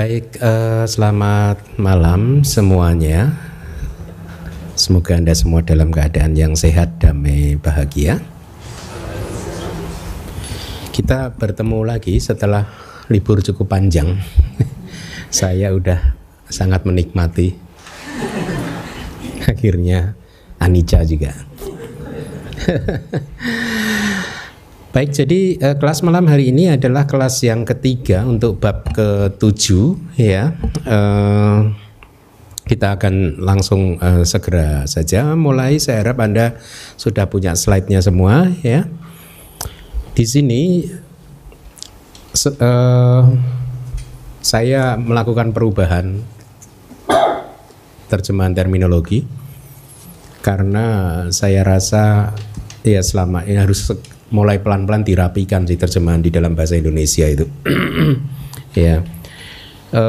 [0.00, 3.36] Baik, uh, selamat malam semuanya.
[4.72, 8.16] Semoga Anda semua dalam keadaan yang sehat, damai, bahagia.
[10.88, 12.64] Kita bertemu lagi setelah
[13.12, 14.16] libur cukup panjang.
[15.28, 16.16] Saya udah
[16.48, 17.60] sangat menikmati.
[19.52, 20.16] Akhirnya
[20.64, 21.36] Anica juga.
[24.90, 30.50] Baik, jadi uh, kelas malam hari ini adalah kelas yang ketiga untuk bab ke-7 ya.
[30.82, 31.70] Uh,
[32.66, 35.78] kita akan langsung uh, segera saja mulai.
[35.78, 36.58] Saya harap Anda
[36.98, 38.90] sudah punya slide-nya semua ya.
[40.10, 40.90] Di sini
[42.58, 43.22] uh,
[44.42, 46.18] saya melakukan perubahan
[48.10, 49.22] terjemahan terminologi
[50.42, 52.34] karena saya rasa
[52.82, 53.94] ya selama ini harus
[54.30, 57.46] mulai pelan-pelan dirapikan sih terjemahan di dalam bahasa Indonesia itu.
[58.78, 59.02] ya.
[59.90, 60.04] E,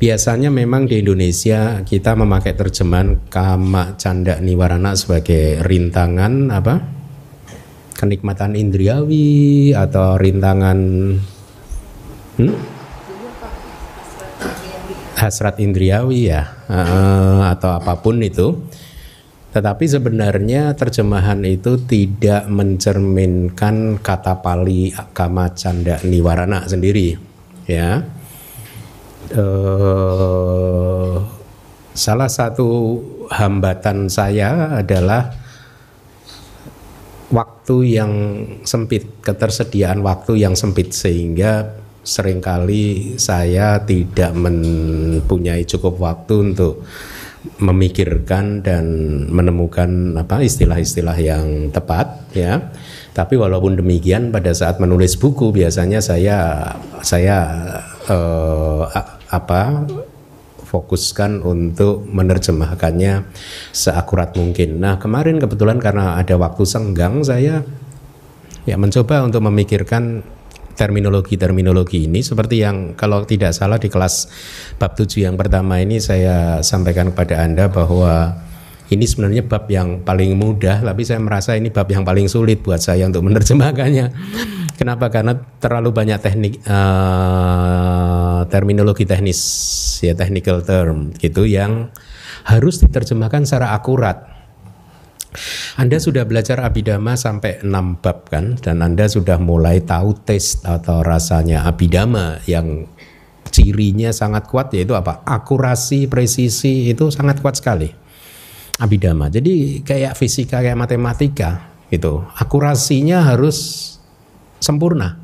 [0.00, 7.00] biasanya memang di Indonesia kita memakai terjemahan kama canda niwarana sebagai rintangan apa?
[8.00, 10.78] kenikmatan indriawi atau rintangan
[12.40, 12.56] hmm?
[15.20, 16.80] hasrat indriawi ya e,
[17.44, 18.56] atau apa pun itu
[19.50, 27.18] tetapi sebenarnya terjemahan itu tidak mencerminkan kata Pali kama canda niwarana sendiri,
[27.66, 28.06] ya.
[29.30, 31.22] Uh,
[31.94, 32.98] salah satu
[33.30, 35.34] hambatan saya adalah
[37.30, 38.12] waktu yang
[38.66, 46.82] sempit, ketersediaan waktu yang sempit sehingga sering kali saya tidak mempunyai cukup waktu untuk
[47.60, 48.84] memikirkan dan
[49.32, 52.72] menemukan apa istilah-istilah yang tepat ya.
[53.10, 56.38] Tapi walaupun demikian pada saat menulis buku biasanya saya
[57.00, 57.38] saya
[58.06, 58.82] eh,
[59.30, 59.88] apa
[60.70, 63.26] fokuskan untuk menerjemahkannya
[63.74, 64.78] seakurat mungkin.
[64.78, 67.66] Nah, kemarin kebetulan karena ada waktu senggang saya
[68.62, 70.22] ya mencoba untuk memikirkan
[70.74, 74.30] terminologi-terminologi ini seperti yang kalau tidak salah di kelas
[74.76, 78.38] bab 7 yang pertama ini saya sampaikan kepada Anda bahwa
[78.90, 82.82] ini sebenarnya bab yang paling mudah tapi saya merasa ini bab yang paling sulit buat
[82.82, 84.06] saya untuk menerjemahkannya.
[84.74, 85.12] Kenapa?
[85.12, 89.38] Karena terlalu banyak teknik uh, terminologi teknis
[90.00, 91.92] ya technical term gitu yang
[92.48, 94.39] harus diterjemahkan secara akurat
[95.78, 101.06] anda sudah belajar abidama sampai 6 bab kan dan Anda sudah mulai tahu tes atau
[101.06, 102.90] rasanya abidama yang
[103.50, 105.22] cirinya sangat kuat yaitu apa?
[105.26, 107.90] Akurasi, presisi itu sangat kuat sekali.
[108.80, 109.28] Abidama.
[109.28, 112.26] Jadi kayak fisika kayak matematika gitu.
[112.34, 113.90] Akurasinya harus
[114.58, 115.20] sempurna.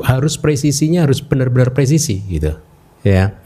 [0.00, 2.54] Harus presisinya harus benar-benar presisi gitu.
[3.02, 3.41] Ya.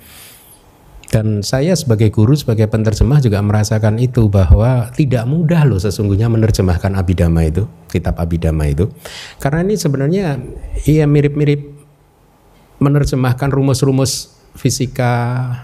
[1.07, 6.99] Dan saya sebagai guru, sebagai penerjemah juga merasakan itu bahwa tidak mudah loh sesungguhnya menerjemahkan
[6.99, 8.91] Abidama itu, kitab Abidama itu.
[9.39, 10.43] Karena ini sebenarnya
[10.83, 11.63] iya mirip-mirip
[12.83, 15.13] menerjemahkan rumus-rumus fisika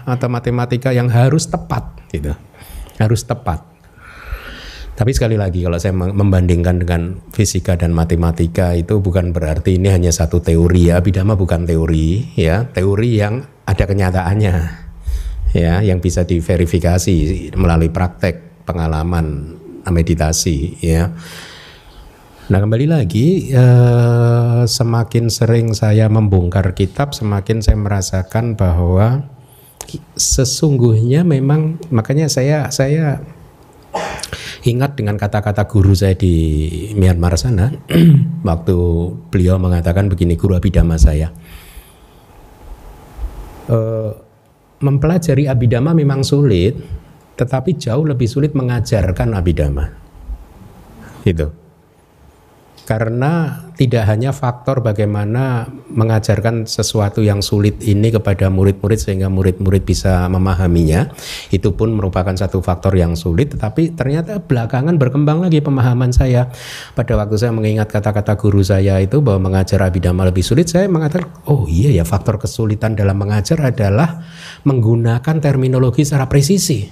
[0.07, 2.31] atau matematika yang harus tepat gitu.
[2.95, 3.73] Harus tepat.
[4.93, 10.13] Tapi sekali lagi kalau saya membandingkan dengan fisika dan matematika itu bukan berarti ini hanya
[10.13, 11.01] satu teori ya.
[11.01, 14.82] Abidama bukan teori ya, teori yang ada kenyataannya
[15.53, 21.13] ya yang bisa diverifikasi melalui praktek pengalaman meditasi ya.
[22.43, 29.29] Nah kembali lagi eh, semakin sering saya membongkar kitab semakin saya merasakan bahwa
[30.17, 33.23] sesungguhnya memang makanya saya saya
[34.63, 36.35] ingat dengan kata-kata guru saya di
[36.95, 37.71] Myanmar sana
[38.47, 38.77] waktu
[39.27, 41.31] beliau mengatakan begini guru abidama saya.
[43.71, 44.11] Eh,
[44.83, 46.75] mempelajari abidama memang sulit,
[47.39, 49.87] tetapi jauh lebih sulit mengajarkan abidama.
[51.23, 51.62] Itu.
[52.83, 60.27] Karena tidak hanya faktor bagaimana mengajarkan sesuatu yang sulit ini kepada murid-murid sehingga murid-murid bisa
[60.27, 61.07] memahaminya,
[61.55, 66.51] itu pun merupakan satu faktor yang sulit, tetapi ternyata belakangan berkembang lagi pemahaman saya.
[66.91, 71.31] Pada waktu saya mengingat kata-kata guru saya itu bahwa mengajar abidama lebih sulit, saya mengatakan,
[71.47, 74.27] oh iya ya faktor kesulitan dalam mengajar adalah
[74.67, 76.83] menggunakan terminologi secara presisi.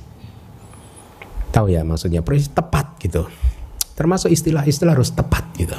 [1.51, 3.50] Tahu ya maksudnya presisi tepat gitu
[4.01, 5.77] termasuk istilah-istilah harus tepat gitu.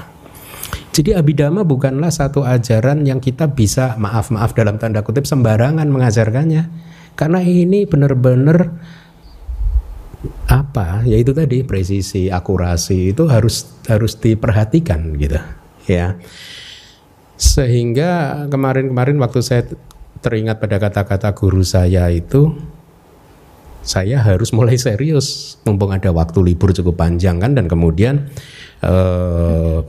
[0.95, 6.71] Jadi abidama bukanlah satu ajaran yang kita bisa maaf-maaf dalam tanda kutip sembarangan mengajarkannya.
[7.19, 8.71] Karena ini benar-benar
[10.47, 11.03] apa?
[11.03, 15.41] Yaitu tadi presisi, akurasi itu harus harus diperhatikan gitu,
[15.91, 16.15] ya.
[17.35, 19.67] Sehingga kemarin-kemarin waktu saya
[20.23, 22.55] teringat pada kata-kata guru saya itu
[23.83, 28.31] saya harus mulai serius mumpung ada waktu libur cukup panjang kan dan kemudian
[28.83, 29.83] uh,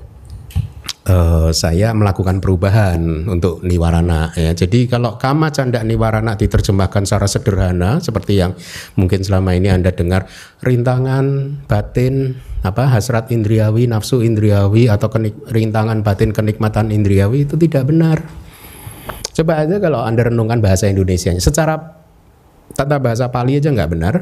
[1.07, 4.51] uh, saya melakukan perubahan untuk niwarana ya.
[4.55, 8.55] Jadi kalau kama canda niwarana diterjemahkan secara sederhana seperti yang
[8.95, 10.27] mungkin selama ini Anda dengar
[10.63, 17.91] rintangan batin apa hasrat indriawi, nafsu indriawi atau kenik, rintangan batin kenikmatan indriawi itu tidak
[17.91, 18.23] benar.
[19.33, 21.92] Coba aja kalau Anda renungkan bahasa Indonesia secara
[22.73, 24.15] tata bahasa Pali aja nggak benar.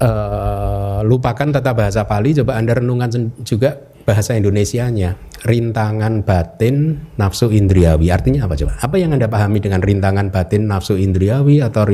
[0.00, 3.12] Uh, lupakan tata bahasa Pali, coba Anda renungkan
[3.44, 5.16] juga bahasa Indonesianya.
[5.40, 8.12] Rintangan batin nafsu indriawi.
[8.12, 8.76] Artinya apa coba?
[8.76, 11.88] Apa yang Anda pahami dengan rintangan batin nafsu indriawi atau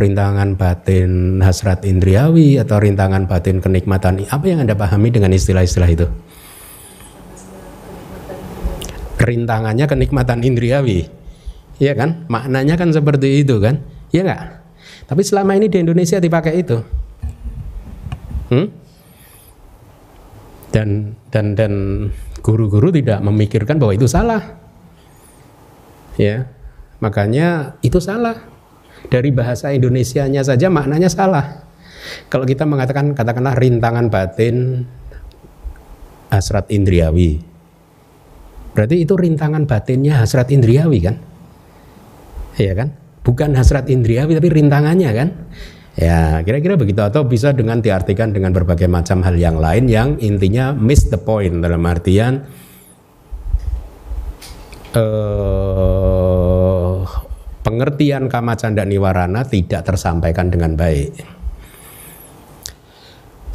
[0.00, 4.24] rintangan batin hasrat indriawi atau rintangan batin kenikmatan?
[4.32, 6.06] Apa yang Anda pahami dengan istilah-istilah itu?
[9.20, 11.08] Rintangannya kenikmatan indriawi.
[11.76, 12.24] Iya kan?
[12.32, 13.84] Maknanya kan seperti itu kan?
[14.14, 14.42] Iya enggak?
[15.06, 16.78] Tapi selama ini di Indonesia dipakai itu.
[18.50, 18.66] Hmm?
[20.70, 21.72] Dan dan dan
[22.42, 24.42] guru-guru tidak memikirkan bahwa itu salah.
[26.18, 26.50] Ya.
[27.02, 28.46] Makanya itu salah.
[29.06, 31.66] Dari bahasa Indonesianya saja maknanya salah.
[32.26, 34.86] Kalau kita mengatakan katakanlah rintangan batin
[36.30, 37.38] hasrat indriawi.
[38.74, 41.16] Berarti itu rintangan batinnya hasrat indriawi kan?
[42.58, 42.88] Iya kan?
[43.26, 45.28] Bukan hasrat indriawi tapi rintangannya kan?
[45.96, 50.76] Ya, kira-kira begitu atau bisa dengan diartikan dengan berbagai macam hal yang lain yang intinya
[50.76, 52.44] miss the point dalam artian
[54.92, 57.00] uh,
[57.64, 61.35] pengertian kama canda niwarana tidak tersampaikan dengan baik.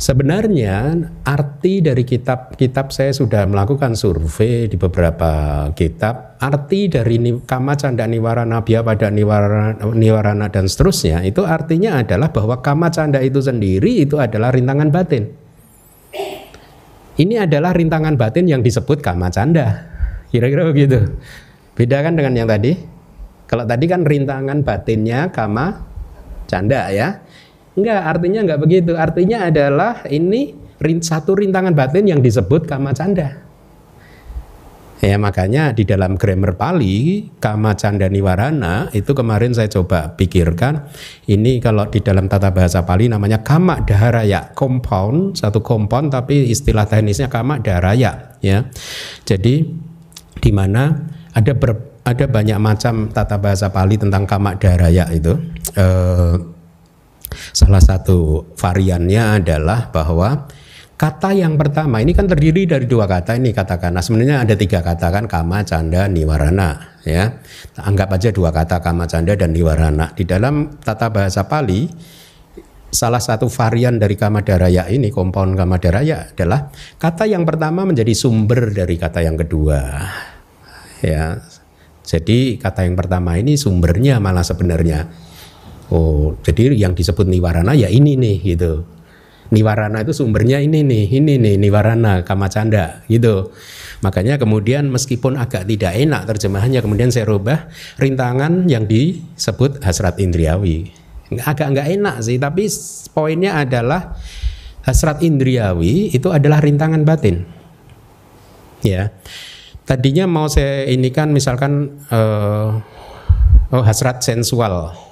[0.01, 6.41] Sebenarnya arti dari kitab-kitab saya sudah melakukan survei di beberapa kitab.
[6.41, 12.65] Arti dari kama canda niwarana, biya pada niwarana, niwarana dan seterusnya itu artinya adalah bahwa
[12.65, 15.29] kama canda itu sendiri itu adalah rintangan batin.
[17.21, 19.85] Ini adalah rintangan batin yang disebut kama canda.
[20.33, 21.13] Kira-kira begitu.
[21.77, 22.73] Beda kan dengan yang tadi?
[23.45, 25.77] Kalau tadi kan rintangan batinnya kama
[26.49, 27.21] canda ya.
[27.75, 28.91] Enggak, artinya enggak begitu.
[28.99, 30.55] Artinya adalah ini
[30.99, 33.51] satu rintangan batin yang disebut kama canda.
[35.01, 40.85] Ya makanya di dalam grammar Pali kama canda niwarana itu kemarin saya coba pikirkan
[41.25, 46.85] ini kalau di dalam tata bahasa Pali namanya kama daharaya compound satu compound tapi istilah
[46.85, 48.69] teknisnya kama daharaya ya.
[49.25, 49.73] Jadi
[50.37, 50.93] di mana
[51.33, 55.33] ada ber, ada banyak macam tata bahasa Pali tentang kama daharaya itu.
[55.81, 56.60] Eh,
[57.31, 60.45] Salah satu variannya adalah bahwa
[61.01, 63.97] kata yang pertama ini kan terdiri dari dua kata ini katakan.
[63.97, 67.41] Nah, sebenarnya ada tiga kata kan kama, canda, niwarana ya.
[67.81, 70.13] Anggap aja dua kata kama, canda dan niwarana.
[70.13, 71.89] Di dalam tata bahasa Pali
[72.91, 76.67] salah satu varian dari kama daraya ini kompon kama daraya adalah
[76.99, 79.79] kata yang pertama menjadi sumber dari kata yang kedua.
[81.01, 81.41] Ya.
[82.05, 85.07] Jadi kata yang pertama ini sumbernya malah sebenarnya
[85.91, 88.87] Oh, jadi yang disebut niwarana ya ini nih gitu.
[89.51, 93.51] Niwarana itu sumbernya ini nih, ini nih niwarana kamacanda gitu.
[93.99, 97.67] Makanya kemudian meskipun agak tidak enak terjemahannya kemudian saya rubah
[97.99, 100.95] rintangan yang disebut hasrat indriawi.
[101.43, 102.71] Agak nggak enak sih, tapi
[103.11, 104.15] poinnya adalah
[104.87, 107.43] hasrat indriawi itu adalah rintangan batin.
[108.79, 109.11] Ya.
[109.83, 112.79] Tadinya mau saya ini kan misalkan uh,
[113.75, 115.10] oh hasrat sensual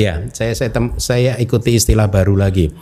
[0.00, 2.72] Ya, saya saya, tem, saya ikuti istilah baru lagi.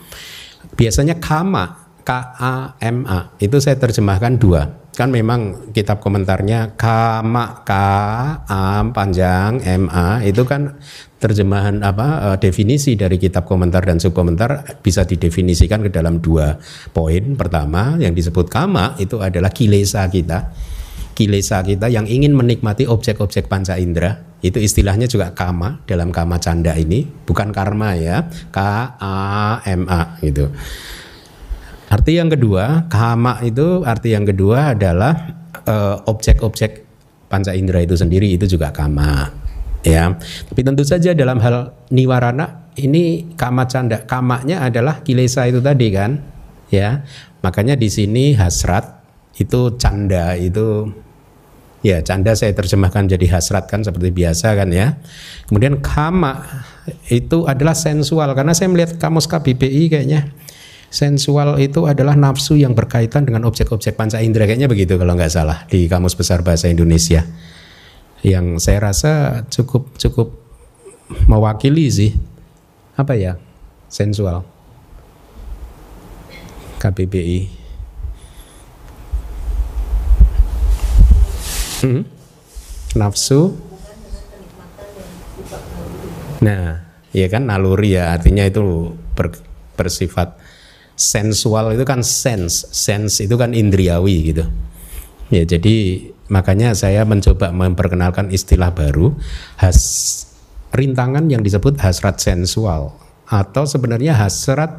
[0.79, 4.87] Biasanya kama, K A M A itu saya terjemahkan dua.
[4.95, 7.71] Kan memang kitab komentarnya kama K
[8.47, 10.79] A panjang M A itu kan
[11.19, 16.55] terjemahan apa eh, definisi dari kitab komentar dan subkomentar bisa didefinisikan ke dalam dua
[16.95, 17.35] poin.
[17.35, 20.55] Pertama yang disebut kama itu adalah kilesa kita
[21.19, 26.71] kilesa kita yang ingin menikmati objek-objek panca indera itu istilahnya juga kama dalam kama canda
[26.79, 28.23] ini bukan karma ya
[28.55, 28.59] k
[28.95, 30.47] a m a gitu.
[31.91, 35.35] Arti yang kedua kama itu arti yang kedua adalah
[35.67, 36.87] uh, objek-objek
[37.27, 39.27] panca indera itu sendiri itu juga kama
[39.83, 40.15] ya.
[40.47, 46.23] Tapi tentu saja dalam hal niwarana ini kama canda kamanya adalah kilesa itu tadi kan
[46.71, 47.03] ya.
[47.43, 49.03] Makanya di sini hasrat
[49.35, 50.87] itu canda itu
[51.79, 54.99] Ya, canda saya terjemahkan jadi hasrat kan seperti biasa kan ya.
[55.47, 56.43] Kemudian kama
[57.07, 60.27] itu adalah sensual karena saya melihat kamus KBBI kayaknya.
[60.89, 65.63] Sensual itu adalah nafsu yang berkaitan dengan objek-objek panca indera kayaknya begitu kalau nggak salah
[65.69, 67.23] di kamus besar bahasa Indonesia.
[68.19, 70.35] yang saya rasa cukup cukup
[71.31, 72.11] mewakili sih.
[72.99, 73.39] Apa ya?
[73.87, 74.43] Sensual.
[76.83, 77.58] KBBI
[81.83, 82.01] hmm?
[82.97, 83.55] nafsu.
[86.43, 87.45] Nah ya kan?
[87.47, 88.15] Naluri ya.
[88.15, 89.33] Artinya itu ber,
[89.75, 90.35] bersifat
[90.99, 92.67] sensual itu kan sense.
[92.71, 94.45] Sense itu kan indriawi gitu.
[95.29, 99.13] Ya jadi makanya saya mencoba memperkenalkan istilah baru
[99.57, 99.79] has
[100.73, 102.97] rintangan yang disebut hasrat sensual.
[103.29, 104.73] Atau sebenarnya hasrat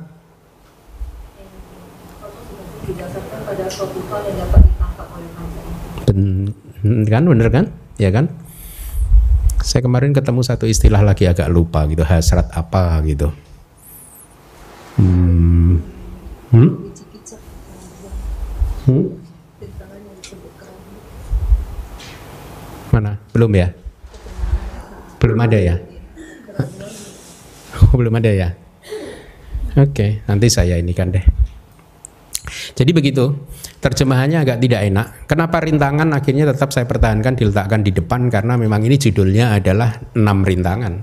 [6.10, 6.50] ben,
[6.82, 7.22] kan?
[7.28, 7.64] Bener kan?
[8.00, 8.32] Ya kan?
[9.60, 12.00] Saya kemarin ketemu satu istilah lagi agak lupa gitu.
[12.04, 13.28] Hasrat apa gitu.
[14.96, 15.80] Hmm.
[16.50, 16.70] Hmm?
[18.88, 19.06] Hmm?
[22.90, 23.16] mana?
[23.32, 23.70] Belum ya?
[25.22, 25.76] Belum ada ya?
[27.80, 28.48] Oh, belum ada ya?
[29.78, 31.22] Oke okay, nanti saya ini kan deh.
[32.74, 33.30] Jadi begitu
[33.80, 35.06] terjemahannya agak tidak enak.
[35.24, 40.44] Kenapa rintangan akhirnya tetap saya pertahankan diletakkan di depan karena memang ini judulnya adalah enam
[40.44, 40.94] rintangan.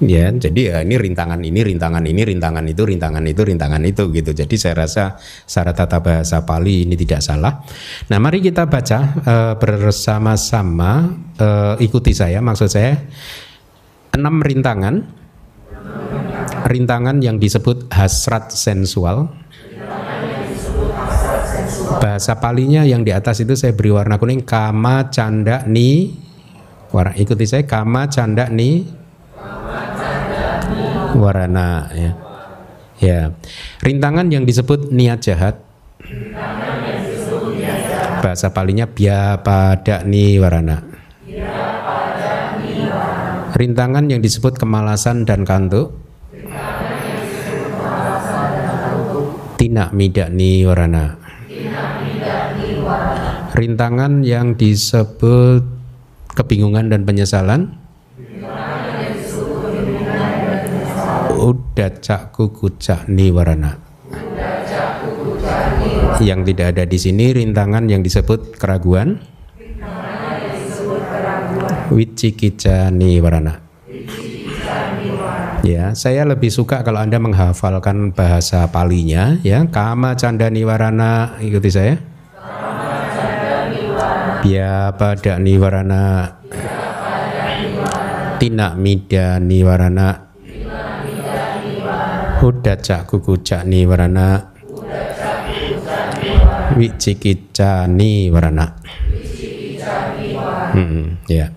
[0.00, 4.32] Ya, jadi ya ini rintangan ini, rintangan ini, rintangan itu, rintangan itu, rintangan itu gitu.
[4.32, 7.60] Jadi saya rasa secara tata bahasa Pali ini tidak salah.
[8.08, 12.40] Nah, mari kita baca uh, bersama-sama uh, ikuti saya.
[12.40, 12.96] Maksud saya
[14.16, 15.04] enam rintangan,
[16.64, 19.39] rintangan yang disebut hasrat sensual
[22.00, 26.16] Bahasa palinya yang di atas itu saya beri warna kuning kama canda ni
[26.88, 28.88] warna ikuti saya kama canda ni
[31.12, 32.12] warna ya.
[33.00, 33.20] Ya.
[33.84, 35.60] Rintangan yang disebut niat jahat.
[38.24, 40.80] Bahasa palinya bia pada ni warna.
[43.56, 46.00] Rintangan yang disebut kemalasan dan kantuk.
[49.60, 51.19] Tidak midak ni warna
[53.60, 55.60] rintangan yang disebut
[56.32, 57.76] kebingungan dan penyesalan
[61.40, 63.76] udah cak kukucak niwarana
[66.24, 69.20] yang tidak ada di sini rintangan yang disebut keraguan
[71.92, 73.68] wicikica niwarana
[75.60, 79.68] Ya, saya lebih suka kalau Anda menghafalkan bahasa palinya ya.
[79.68, 82.00] Kama canda niwarana ikuti saya.
[84.40, 86.36] Ya pada niwarana
[88.40, 90.32] Tina mida niwarana
[92.40, 94.48] Hudaca kukuca niwarana
[96.70, 98.80] Wicikica niwarana.
[100.70, 101.50] Hmm, ya.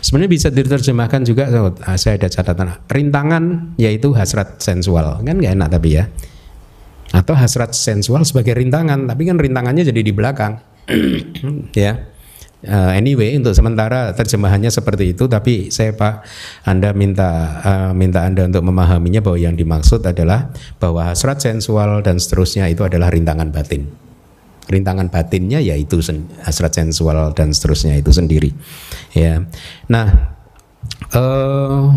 [0.00, 1.50] Sebenarnya bisa diterjemahkan juga
[1.84, 2.80] ah, saya ada catatan.
[2.88, 5.20] Rintangan yaitu hasrat sensual.
[5.20, 6.08] Kan nggak enak tapi ya.
[7.12, 10.56] Atau hasrat sensual sebagai rintangan tapi kan rintangannya jadi di belakang.
[11.74, 12.13] Ya
[12.66, 16.24] uh, anyway untuk sementara terjemahannya seperti itu tapi saya Pak
[16.64, 17.30] Anda minta
[17.60, 22.82] uh, minta Anda untuk memahaminya bahwa yang dimaksud adalah bahwa hasrat sensual dan seterusnya itu
[22.84, 23.88] adalah rintangan batin.
[24.64, 26.00] Rintangan batinnya yaitu
[26.40, 28.50] hasrat sensual dan seterusnya itu sendiri
[29.12, 29.44] ya.
[29.92, 30.34] Nah
[31.12, 31.92] uh,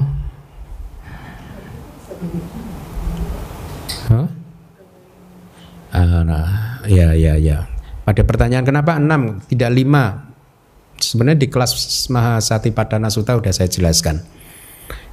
[4.11, 4.27] huh?
[5.95, 6.47] uh, nah
[6.85, 7.71] ya ya ya.
[8.07, 10.26] Pada pertanyaan kenapa enam tidak lima
[10.97, 11.73] Sebenarnya di kelas
[12.09, 14.19] Mahasati Padana Sutta sudah saya jelaskan.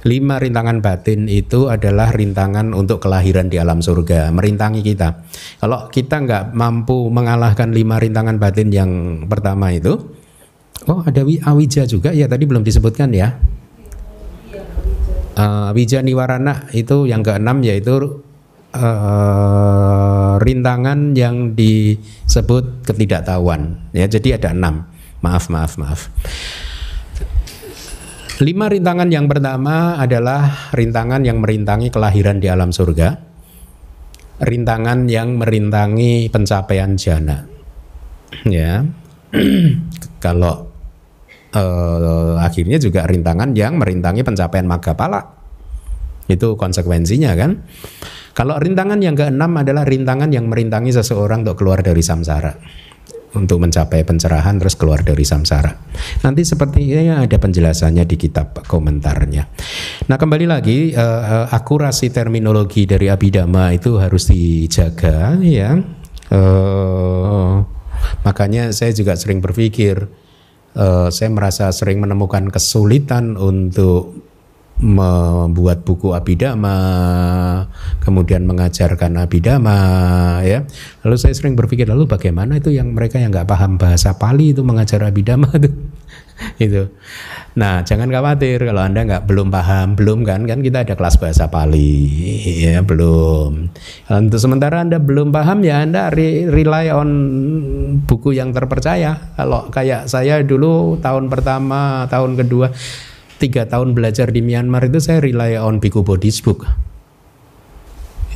[0.05, 5.25] Lima rintangan batin itu adalah rintangan untuk kelahiran di alam surga, merintangi kita.
[5.57, 8.91] Kalau kita nggak mampu mengalahkan lima rintangan batin yang
[9.25, 9.97] pertama itu,
[10.85, 13.33] oh ada awija juga ya tadi belum disebutkan ya.
[15.35, 18.23] Uh, wija niwarana itu yang keenam yaitu
[18.77, 23.89] uh, rintangan yang disebut ketidaktahuan.
[23.91, 24.94] Ya jadi ada enam.
[25.25, 26.01] Maaf, maaf, maaf.
[28.45, 33.17] Lima rintangan yang pertama adalah rintangan yang merintangi kelahiran di alam surga.
[34.37, 37.41] Rintangan yang merintangi pencapaian jana.
[38.45, 38.85] Ya.
[40.25, 40.69] Kalau
[41.57, 45.25] uh, akhirnya juga rintangan yang merintangi pencapaian magapala.
[46.29, 47.65] Itu konsekuensinya kan.
[48.35, 52.85] Kalau rintangan yang keenam adalah rintangan yang merintangi seseorang untuk keluar dari samsara
[53.35, 55.75] untuk mencapai pencerahan terus keluar dari samsara.
[56.23, 59.43] Nanti sepertinya ada penjelasannya di kitab komentarnya.
[60.07, 65.77] Nah kembali lagi uh, akurasi terminologi dari abidama itu harus dijaga ya.
[66.31, 67.61] Uh,
[68.25, 70.09] makanya saya juga sering berpikir
[70.75, 74.25] uh, saya merasa sering menemukan kesulitan untuk
[74.75, 76.75] membuat buku abidama,
[78.03, 79.79] kemudian mengajarkan abidama,
[80.43, 80.67] ya.
[81.07, 84.67] Lalu saya sering berpikir lalu bagaimana itu yang mereka yang nggak paham bahasa Pali itu
[84.67, 85.71] mengajar abidama itu,
[86.67, 86.83] itu.
[87.55, 90.43] Nah, jangan khawatir kalau anda nggak belum paham, belum kan?
[90.43, 92.11] Kan kita ada kelas bahasa Pali,
[92.67, 93.71] ya belum.
[94.11, 97.09] Untuk sementara anda belum paham ya anda rely on
[98.03, 99.31] buku yang terpercaya.
[99.39, 102.75] Kalau kayak saya dulu tahun pertama, tahun kedua
[103.37, 106.67] tiga tahun belajar di Myanmar itu saya rely on Biku Bodhi's book.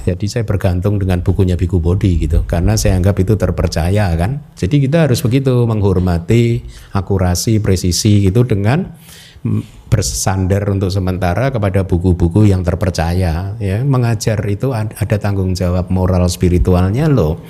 [0.07, 4.41] Jadi saya bergantung dengan bukunya Biku Bodhi gitu karena saya anggap itu terpercaya kan.
[4.57, 6.65] Jadi kita harus begitu menghormati
[6.95, 8.89] akurasi, presisi itu dengan
[9.87, 13.77] bersandar untuk sementara kepada buku-buku yang terpercaya ya.
[13.85, 17.43] Mengajar itu ada tanggung jawab moral spiritualnya loh.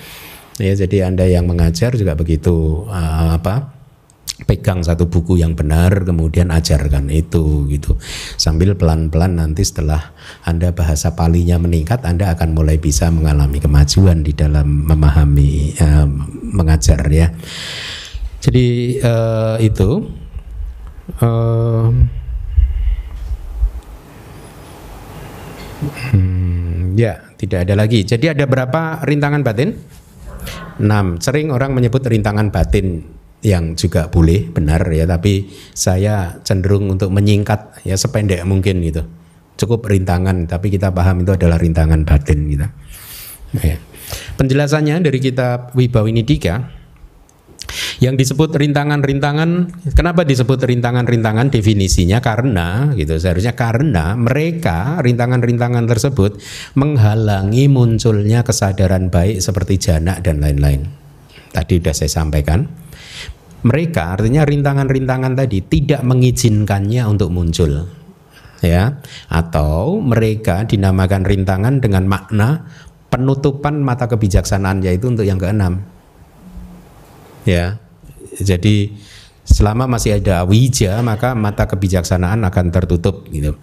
[0.60, 3.78] Ya, jadi Anda yang mengajar juga begitu uh, apa?
[4.50, 8.01] Pegang satu buku yang benar kemudian ajarkan itu gitu.
[8.34, 14.34] Sambil pelan-pelan nanti setelah anda bahasa palinya meningkat anda akan mulai bisa mengalami kemajuan di
[14.34, 16.10] dalam memahami uh,
[16.58, 17.29] mengajar ya.
[18.41, 20.10] Jadi uh, itu
[21.22, 21.94] uh,
[26.10, 28.01] hmm, ya tidak ada lagi.
[28.01, 29.77] Jadi ada berapa rintangan batin?
[30.79, 35.08] 6 sering orang menyebut rintangan batin yang juga boleh benar ya.
[35.08, 39.03] Tapi saya cenderung untuk menyingkat ya sependek mungkin gitu.
[39.60, 42.67] Cukup rintangan tapi kita paham itu adalah rintangan batin gitu
[43.60, 43.77] ya.
[44.39, 46.79] penjelasannya dari kitab Wibawinidika
[48.00, 49.50] yang disebut rintangan-rintangan
[49.91, 52.24] kenapa disebut rintangan-rintangan definisinya?
[52.24, 56.39] Karena gitu seharusnya karena mereka rintangan-rintangan tersebut
[56.79, 60.87] menghalangi munculnya kesadaran baik seperti jana dan lain-lain.
[61.51, 62.64] Tadi sudah saya sampaikan
[63.65, 67.87] mereka artinya rintangan-rintangan tadi tidak mengizinkannya untuk muncul
[68.63, 69.00] ya.
[69.27, 72.67] Atau mereka dinamakan rintangan dengan makna
[73.09, 75.83] penutupan mata kebijaksanaan yaitu untuk yang keenam
[77.43, 77.81] ya.
[78.39, 78.95] Jadi
[79.59, 83.59] selama masih ada wija maka mata kebijaksanaan akan tertutup gitu.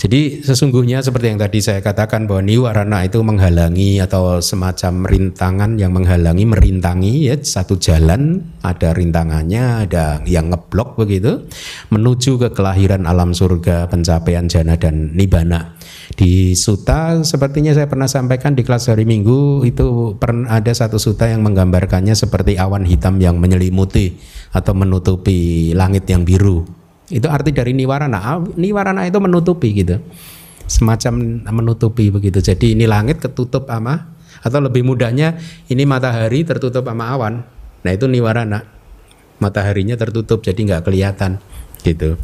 [0.00, 5.92] Jadi sesungguhnya seperti yang tadi saya katakan bahwa niwarana itu menghalangi atau semacam rintangan yang
[5.92, 11.44] menghalangi merintangi ya satu jalan ada rintangannya ada yang ngeblok begitu
[11.92, 15.76] menuju ke kelahiran alam surga pencapaian jana dan nibana.
[16.16, 21.28] Di suta sepertinya saya pernah sampaikan di kelas hari Minggu itu pernah ada satu suta
[21.28, 24.16] yang menggambarkannya seperti awan hitam yang menyelimuti
[24.56, 26.64] atau menutupi langit yang biru.
[27.12, 28.18] Itu arti dari niwarana.
[28.20, 30.00] Ah, niwarana itu menutupi gitu.
[30.68, 32.40] Semacam menutupi begitu.
[32.40, 35.36] Jadi ini langit ketutup sama atau lebih mudahnya
[35.68, 37.44] ini matahari tertutup sama awan.
[37.84, 38.64] Nah, itu niwarana.
[39.38, 41.40] Mataharinya tertutup jadi nggak kelihatan
[41.86, 42.18] gitu.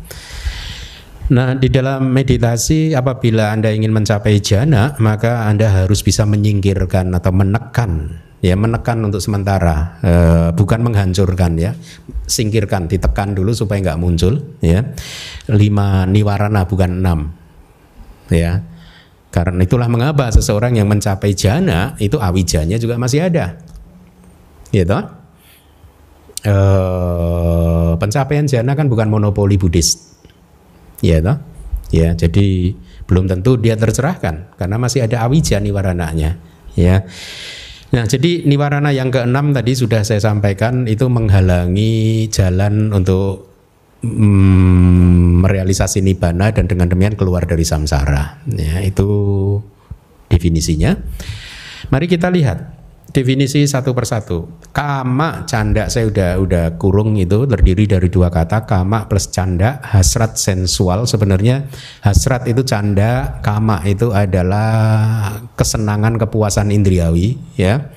[1.32, 7.32] Nah, di dalam meditasi apabila Anda ingin mencapai jana, maka Anda harus bisa menyingkirkan atau
[7.32, 10.12] menekan ya menekan untuk sementara e,
[10.52, 11.72] bukan menghancurkan ya.
[12.28, 14.84] Singkirkan ditekan dulu supaya nggak muncul ya.
[15.48, 17.32] Lima niwarana bukan enam
[18.28, 18.60] ya.
[19.32, 23.56] Karena itulah mengapa seseorang yang mencapai jana itu awijanya juga masih ada
[24.76, 25.00] gitu.
[26.44, 26.54] E,
[27.96, 30.12] pencapaian jana kan bukan monopoli Buddhis
[31.04, 31.36] ya toh
[31.92, 32.72] ya jadi
[33.04, 36.40] belum tentu dia tercerahkan karena masih ada awija niwarananya
[36.74, 37.04] ya
[37.94, 43.54] Nah, jadi niwarana yang keenam tadi sudah saya sampaikan itu menghalangi jalan untuk
[44.02, 48.42] mm, merealisasi nibana dan dengan demikian keluar dari samsara.
[48.50, 49.06] Ya, itu
[50.26, 50.98] definisinya.
[51.94, 52.73] Mari kita lihat
[53.14, 54.50] definisi satu persatu.
[54.74, 60.35] Kama canda saya udah udah kurung itu terdiri dari dua kata kama plus canda hasrat
[60.35, 61.70] sensual sebenarnya
[62.03, 67.94] hasrat itu canda kama itu adalah kesenangan kepuasan indriawi ya.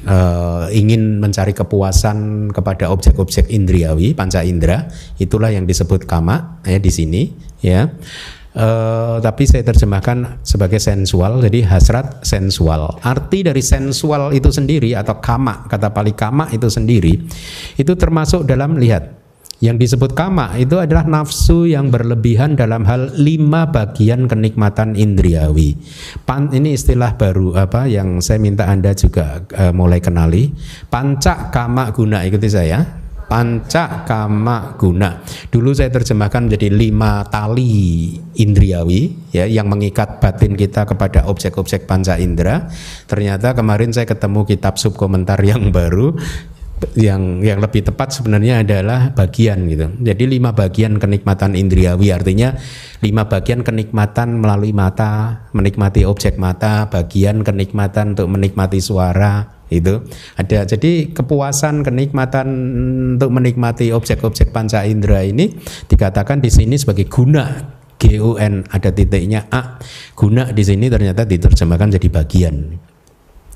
[0.00, 4.88] Uh, ingin mencari kepuasan kepada objek-objek indriawi panca indera
[5.20, 7.28] itulah yang disebut kama ya di sini
[7.60, 7.84] ya
[8.50, 12.98] Uh, tapi saya terjemahkan sebagai sensual, jadi hasrat sensual.
[12.98, 17.14] Arti dari sensual itu sendiri atau kama, kata pali kama itu sendiri,
[17.78, 19.20] itu termasuk dalam lihat
[19.60, 25.76] yang disebut kama itu adalah nafsu yang berlebihan dalam hal lima bagian kenikmatan indriawi.
[26.24, 30.50] Pan ini istilah baru apa yang saya minta anda juga uh, mulai kenali.
[30.88, 32.99] Panca kama guna ikuti saya
[33.30, 35.22] panca kama guna.
[35.54, 42.18] Dulu saya terjemahkan menjadi lima tali indriawi ya yang mengikat batin kita kepada objek-objek panca
[42.18, 42.66] indera.
[43.06, 46.18] Ternyata kemarin saya ketemu kitab subkomentar yang baru
[46.96, 49.86] yang yang lebih tepat sebenarnya adalah bagian gitu.
[50.00, 52.56] Jadi lima bagian kenikmatan indriawi artinya
[53.04, 60.02] lima bagian kenikmatan melalui mata, menikmati objek mata, bagian kenikmatan untuk menikmati suara itu
[60.34, 60.66] ada.
[60.66, 62.46] Jadi kepuasan kenikmatan
[63.16, 65.54] untuk menikmati objek-objek panca indera ini
[65.86, 69.78] dikatakan di sini sebagai guna GUN ada titiknya A.
[70.16, 72.56] Guna di sini ternyata diterjemahkan jadi bagian.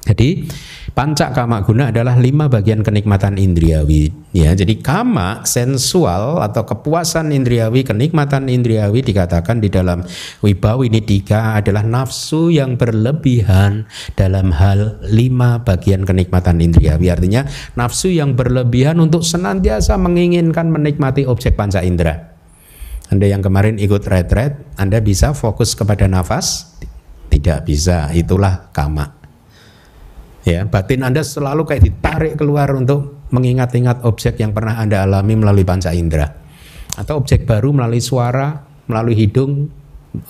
[0.05, 0.45] Jadi
[0.93, 4.13] panca kama guna adalah lima bagian kenikmatan indriawi.
[4.37, 10.05] Ya, jadi kama sensual atau kepuasan indriawi, kenikmatan indriawi dikatakan di dalam
[10.45, 17.09] wibawi nidika adalah nafsu yang berlebihan dalam hal lima bagian kenikmatan indriawi.
[17.09, 22.37] Artinya nafsu yang berlebihan untuk senantiasa menginginkan menikmati objek panca indera.
[23.09, 26.77] Anda yang kemarin ikut retret, Anda bisa fokus kepada nafas?
[27.33, 29.24] Tidak bisa, itulah kama
[30.45, 35.67] ya batin Anda selalu kayak ditarik keluar untuk mengingat-ingat objek yang pernah Anda alami melalui
[35.67, 36.31] panca indera.
[36.95, 39.67] Atau objek baru melalui suara, melalui hidung.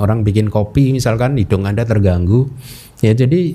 [0.00, 2.48] Orang bikin kopi misalkan hidung Anda terganggu.
[3.04, 3.52] Ya jadi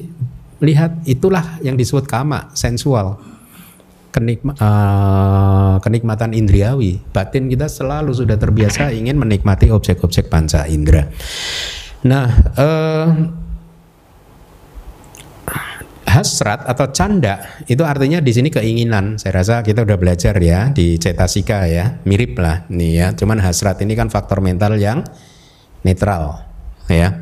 [0.62, 3.18] lihat itulah yang disebut kama sensual.
[4.14, 7.02] Kenikma, uh, kenikmatan indriawi.
[7.14, 11.10] Batin kita selalu sudah terbiasa ingin menikmati objek-objek panca indera.
[12.06, 13.10] Nah uh,
[16.10, 19.22] hasrat atau canda itu artinya di sini keinginan.
[19.22, 23.08] Saya rasa kita udah belajar ya di cetasika ya, mirip lah nih ya.
[23.14, 25.06] Cuman hasrat ini kan faktor mental yang
[25.86, 26.42] netral
[26.90, 27.22] ya.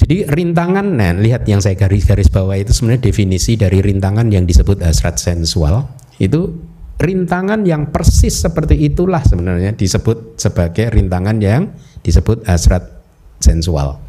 [0.00, 4.80] Jadi rintangan, nah lihat yang saya garis-garis bawah itu sebenarnya definisi dari rintangan yang disebut
[4.80, 6.56] hasrat sensual itu
[7.00, 13.00] rintangan yang persis seperti itulah sebenarnya disebut sebagai rintangan yang disebut hasrat
[13.40, 14.00] sensual.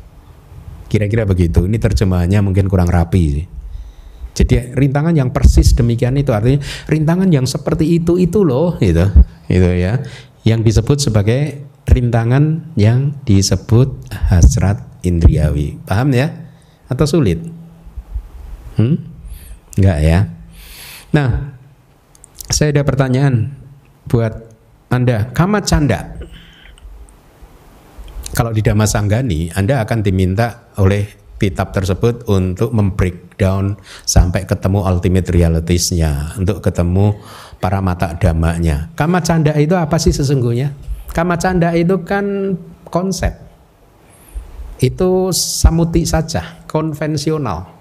[0.92, 1.64] Kira-kira begitu.
[1.64, 3.46] Ini terjemahannya mungkin kurang rapi sih.
[4.32, 9.12] Jadi rintangan yang persis demikian itu artinya rintangan yang seperti itu itu loh gitu.
[9.52, 10.00] Itu ya.
[10.48, 11.42] Yang disebut sebagai
[11.86, 15.78] rintangan yang disebut hasrat indriawi.
[15.84, 16.32] Paham ya?
[16.88, 17.44] Atau sulit?
[18.80, 18.98] Hmm?
[19.76, 20.20] Enggak ya.
[21.12, 21.60] Nah,
[22.48, 23.52] saya ada pertanyaan
[24.08, 24.48] buat
[24.92, 25.32] Anda.
[25.32, 26.20] Kama canda.
[28.32, 36.38] Kalau di Dhammasanggani, Anda akan diminta oleh kitab tersebut untuk membreakdown sampai ketemu ultimate realitiesnya,
[36.38, 37.18] untuk ketemu
[37.58, 38.94] para mata damanya.
[38.94, 40.78] Kama canda itu apa sih sesungguhnya?
[41.10, 42.54] Kama canda itu kan
[42.86, 43.34] konsep.
[44.78, 47.74] Itu samuti saja, konvensional.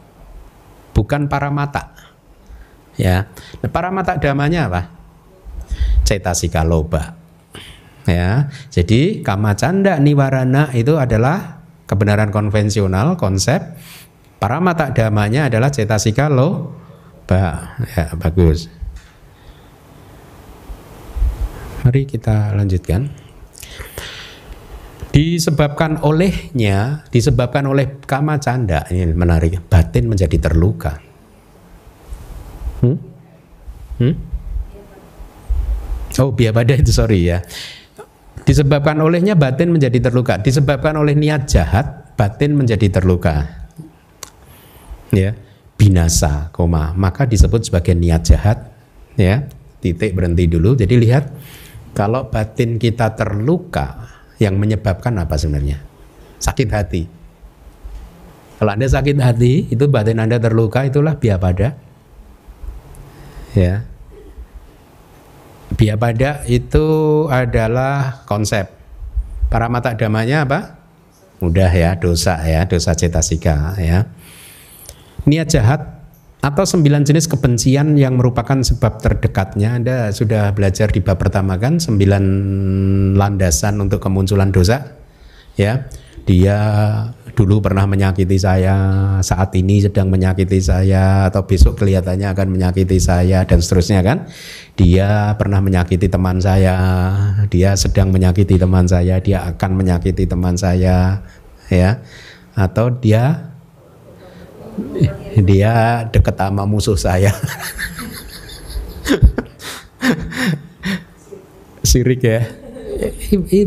[0.97, 1.93] Bukan para mata.
[2.97, 3.29] Ya.
[3.61, 4.83] Nah, para mata damanya apa?
[6.09, 7.17] Cetasika loba.
[8.09, 8.49] Ya.
[8.73, 11.60] Jadi kama canda niwarana itu adalah
[11.91, 13.59] kebenaran konvensional konsep
[14.39, 16.71] para mata damanya adalah cetasika lo
[17.27, 17.75] ba.
[17.99, 18.71] Ya bagus.
[21.83, 23.11] Mari kita lanjutkan.
[25.11, 28.87] Disebabkan olehnya disebabkan oleh kama canda.
[28.87, 29.59] Ini menarik.
[29.67, 31.03] Batin menjadi terluka.
[32.81, 32.97] Hmm?
[33.99, 34.15] Hmm?
[36.19, 37.39] oh biabada itu sorry ya
[38.45, 40.41] Disebabkan olehnya batin menjadi terluka.
[40.41, 43.47] Disebabkan oleh niat jahat, batin menjadi terluka.
[45.11, 45.35] Ya,
[45.77, 46.95] binasa, koma.
[46.97, 48.71] Maka disebut sebagai niat jahat.
[49.19, 49.47] Ya,
[49.85, 50.79] titik berhenti dulu.
[50.79, 51.29] Jadi lihat,
[51.93, 55.85] kalau batin kita terluka, yang menyebabkan apa sebenarnya?
[56.41, 57.05] Sakit hati.
[58.57, 61.77] Kalau Anda sakit hati, itu batin Anda terluka, itulah biapada.
[63.53, 63.85] Ya,
[65.75, 66.87] Biapada itu
[67.31, 68.67] adalah konsep.
[69.51, 70.79] Para mata damanya apa?
[71.43, 74.07] Mudah ya, dosa ya, dosa cetasika ya.
[75.27, 76.01] Niat jahat
[76.41, 81.77] atau sembilan jenis kebencian yang merupakan sebab terdekatnya Anda sudah belajar di bab pertama kan
[81.77, 82.25] sembilan
[83.13, 84.97] landasan untuk kemunculan dosa
[85.61, 85.85] ya
[86.25, 86.59] dia
[87.33, 88.77] dulu pernah menyakiti saya,
[89.25, 94.29] saat ini sedang menyakiti saya, atau besok kelihatannya akan menyakiti saya, dan seterusnya kan.
[94.77, 96.77] Dia pernah menyakiti teman saya,
[97.49, 101.25] dia sedang menyakiti teman saya, dia akan menyakiti teman saya,
[101.73, 102.05] ya.
[102.53, 103.49] Atau dia
[105.41, 107.33] dia dekat sama musuh saya.
[111.91, 112.70] Sirik ya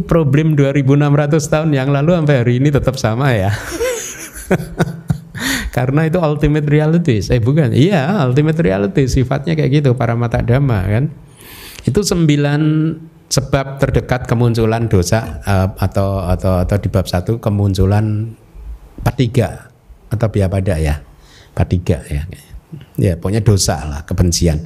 [0.06, 3.52] problem 2600 tahun yang lalu sampai hari ini tetap sama ya.
[5.76, 7.18] Karena itu ultimate reality.
[7.34, 11.10] Eh bukan, iya ultimate reality sifatnya kayak gitu para mata dhamma kan.
[11.84, 12.62] Itu sembilan
[13.34, 18.30] sebab terdekat kemunculan dosa uh, atau atau atau di bab satu kemunculan
[19.02, 19.74] patiga
[20.14, 21.02] atau biapada ya
[21.58, 22.30] patiga ya
[23.02, 24.62] ya pokoknya dosa lah kebencian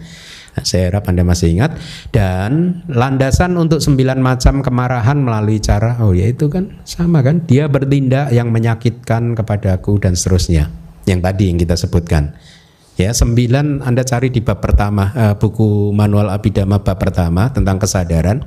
[0.64, 1.78] Saya harap Anda masih ingat.
[2.10, 7.46] Dan landasan untuk sembilan macam kemarahan melalui cara, oh ya itu kan sama kan.
[7.46, 10.70] Dia bertindak yang menyakitkan kepadaku dan seterusnya.
[11.06, 12.36] Yang tadi yang kita sebutkan.
[12.98, 18.42] Ya, sembilan Anda cari di bab pertama uh, buku manual abidama bab pertama tentang kesadaran.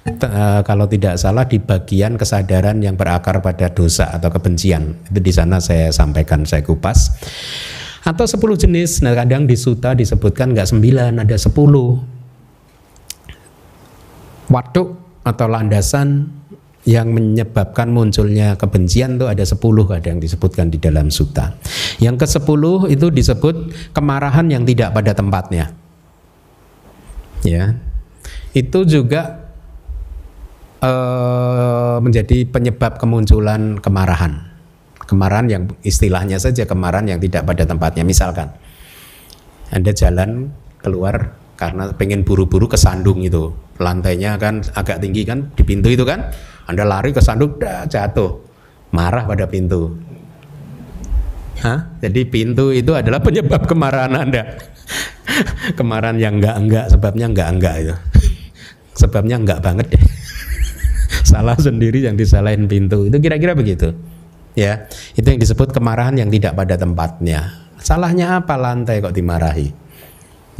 [0.00, 5.04] T uh, kalau tidak salah di bagian kesadaran yang berakar pada dosa atau kebencian.
[5.04, 7.12] Itu di sana saya sampaikan, saya kupas.
[8.00, 12.00] Atau sepuluh jenis, nah kadang di suta disebutkan nggak sembilan, ada sepuluh.
[14.50, 14.88] Waduk
[15.22, 16.40] atau landasan
[16.88, 19.60] yang menyebabkan munculnya kebencian itu ada 10
[19.92, 21.54] ada yang disebutkan di dalam suta.
[22.00, 23.56] Yang ke-10 itu disebut
[23.92, 25.76] kemarahan yang tidak pada tempatnya.
[27.44, 27.76] Ya.
[28.56, 29.52] Itu juga
[30.82, 34.49] uh, menjadi penyebab kemunculan kemarahan.
[35.10, 38.06] Kemarahan yang istilahnya saja kemarahan yang tidak pada tempatnya.
[38.06, 38.54] Misalkan
[39.74, 43.50] Anda jalan keluar karena pengen buru-buru kesandung itu.
[43.82, 46.30] Lantainya kan agak tinggi kan di pintu itu kan
[46.70, 48.38] anda lari ke sanduk, dah jatuh.
[48.94, 49.90] Marah pada pintu.
[51.66, 51.98] Hah?
[51.98, 54.54] Jadi pintu itu adalah penyebab kemarahan Anda.
[55.78, 57.94] kemarahan yang enggak-enggak, sebabnya enggak-enggak itu.
[58.94, 60.04] sebabnya enggak banget deh.
[61.30, 63.10] Salah sendiri yang disalahin pintu.
[63.10, 63.90] Itu kira-kira begitu.
[64.58, 67.70] Ya, itu yang disebut kemarahan yang tidak pada tempatnya.
[67.80, 69.90] Salahnya apa lantai kok dimarahi?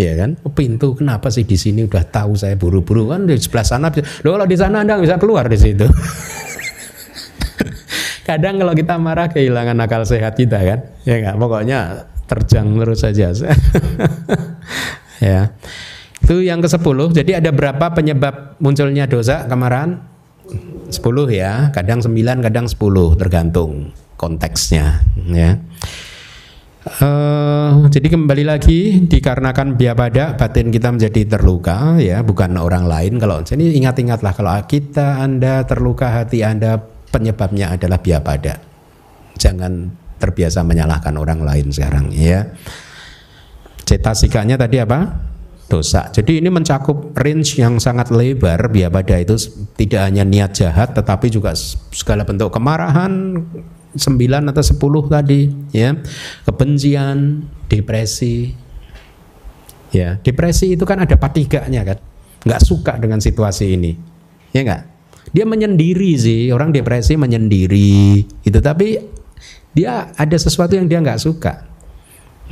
[0.00, 0.40] ya kan?
[0.48, 3.12] Oh, pintu kenapa sih di sini udah tahu saya buru-buru?
[3.12, 5.84] Kan di sebelah sana loh kalau di sana anda bisa keluar di situ.
[8.28, 10.80] Kadang kalau kita marah kehilangan akal sehat kita kan?
[11.04, 11.36] Ya nggak?
[11.36, 13.28] Pokoknya terjang terus saja.
[15.20, 15.52] Ya.
[16.24, 17.12] Itu yang ke sepuluh.
[17.12, 20.00] Jadi ada berapa penyebab munculnya dosa kemarahan
[20.90, 25.00] Sepuluh ya kadang sembilan kadang sepuluh tergantung konteksnya
[25.30, 25.56] ya.
[26.80, 32.20] Uh, jadi kembali lagi dikarenakan pada batin kita menjadi terluka ya.
[32.26, 33.22] Bukan orang lain.
[33.22, 36.82] Kalau jadi ingat-ingatlah kalau kita anda terluka hati anda
[37.14, 38.58] penyebabnya adalah pada
[39.38, 42.50] jangan terbiasa menyalahkan orang lain sekarang ya.
[43.86, 45.29] Cetasikanya tadi apa
[45.70, 46.10] dosa.
[46.10, 49.38] Jadi ini mencakup range yang sangat lebar pada itu
[49.78, 51.54] tidak hanya niat jahat tetapi juga
[51.94, 53.38] segala bentuk kemarahan
[53.94, 55.94] sembilan atau sepuluh tadi ya.
[56.42, 58.50] Kebencian depresi
[59.94, 60.18] ya.
[60.18, 61.98] Depresi itu kan ada patiganya kan.
[62.42, 63.94] Nggak suka dengan situasi ini
[64.50, 64.82] ya nggak?
[65.30, 68.98] Dia menyendiri sih orang depresi menyendiri itu tapi
[69.70, 71.62] dia ada sesuatu yang dia nggak suka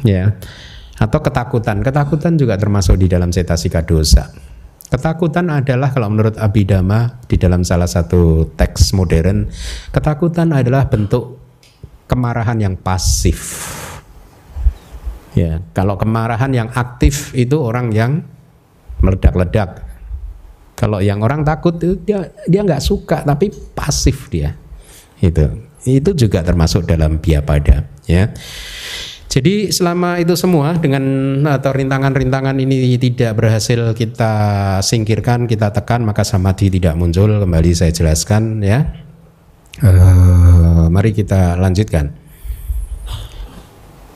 [0.07, 0.31] ya
[0.99, 4.31] atau ketakutan ketakutan juga termasuk di dalam cetasika dosa
[4.89, 9.45] Ketakutan adalah kalau menurut Abhidhamma di dalam salah satu teks modern,
[9.93, 11.37] ketakutan adalah bentuk
[12.09, 13.69] kemarahan yang pasif.
[15.37, 18.25] Ya, kalau kemarahan yang aktif itu orang yang
[19.05, 19.85] meledak-ledak.
[20.73, 24.57] Kalau yang orang takut itu dia dia nggak suka tapi pasif dia.
[25.21, 28.33] Itu itu juga termasuk dalam biapada ya.
[29.29, 31.05] Jadi selama itu semua dengan
[31.45, 34.33] atau rintangan-rintangan ini tidak berhasil kita
[34.81, 37.29] singkirkan, kita tekan, maka samadhi tidak muncul.
[37.29, 38.89] Kembali saya jelaskan ya.
[39.85, 42.09] Uh, mari kita lanjutkan.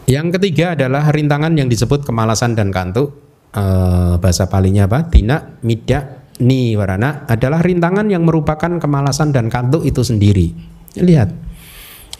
[0.08, 3.20] Yang ketiga adalah rintangan yang disebut kemalasan dan kantuk.
[3.52, 5.12] Uh, bahasa palinya apa?
[5.12, 10.56] Tina, mida, ni warana adalah rintangan yang merupakan kemalasan dan kantuk itu sendiri.
[10.96, 11.51] Lihat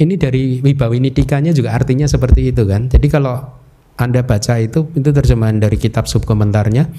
[0.02, 2.90] ini dari Wibawinitikanya juga artinya seperti itu kan.
[2.90, 3.38] Jadi kalau
[3.94, 6.90] Anda baca itu, itu terjemahan dari kitab subkomentarnya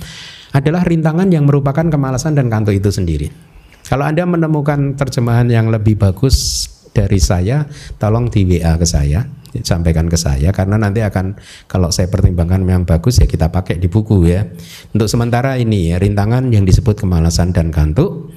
[0.55, 3.27] adalah rintangan yang merupakan kemalasan dan kantuk itu sendiri.
[3.83, 7.67] Kalau Anda menemukan terjemahan yang lebih bagus dari saya,
[7.99, 9.27] tolong di WA ke saya,
[9.61, 11.37] sampaikan ke saya karena nanti akan
[11.69, 14.49] kalau saya pertimbangkan yang bagus ya kita pakai di buku ya.
[14.95, 18.33] Untuk sementara ini ya rintangan yang disebut kemalasan dan kantuk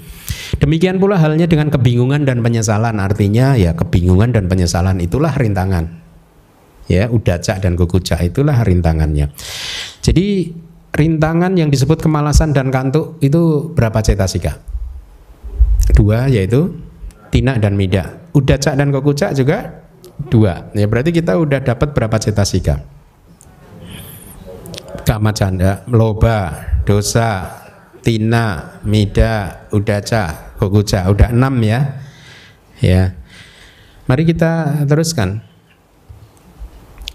[0.57, 2.97] Demikian pula halnya dengan kebingungan dan penyesalan.
[2.99, 6.07] Artinya ya kebingungan dan penyesalan itulah rintangan.
[6.87, 9.35] Ya, udacak dan gugucak itulah rintangannya.
[10.07, 10.55] Jadi
[10.95, 14.63] rintangan yang disebut kemalasan dan kantuk itu berapa cetasika?
[15.99, 16.79] Dua yaitu
[17.35, 18.23] tina dan mida.
[18.31, 19.83] Udacak dan gugucak juga
[20.31, 20.71] dua.
[20.79, 22.87] Ya berarti kita udah dapat berapa cetasika?
[25.07, 27.66] Kama canda, loba, dosa,
[28.07, 31.99] tina, mida, udaca, kokuca, udah enam ya.
[32.79, 33.19] Ya.
[34.07, 35.43] Mari kita teruskan.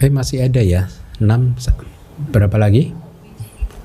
[0.04, 0.91] Eh masih ada ya,
[1.23, 1.56] enam.
[2.36, 2.91] Berapa lagi?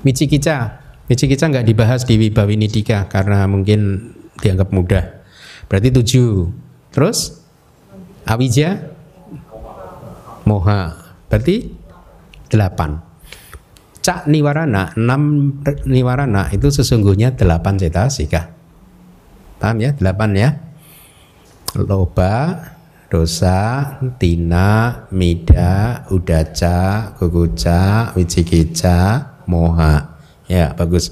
[0.03, 0.83] Michikica.
[1.07, 4.11] Michikica nggak dibahas di Wibawinidika karena mungkin
[4.43, 5.23] dianggap mudah.
[5.71, 6.51] Berarti tujuh.
[6.91, 7.39] Terus?
[8.27, 8.91] Awija?
[10.43, 11.15] Moha.
[11.31, 11.71] Berarti
[12.51, 13.06] delapan.
[14.07, 15.51] Cak niwarana, enam
[15.83, 18.55] niwarana itu sesungguhnya delapan cetasika.
[19.59, 19.91] Paham ya?
[19.99, 20.49] Delapan ya.
[21.75, 22.55] Loba,
[23.11, 23.83] dosa,
[24.15, 30.15] tina, mida, udaca, guguca, wicikica, moha.
[30.47, 31.11] Ya, bagus.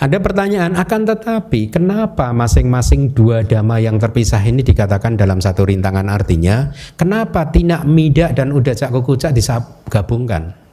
[0.00, 6.08] Ada pertanyaan, akan tetapi kenapa masing-masing dua dhamma yang terpisah ini dikatakan dalam satu rintangan
[6.08, 6.72] artinya?
[6.96, 10.65] Kenapa tina, mida, dan udaca, guguca digabungkan?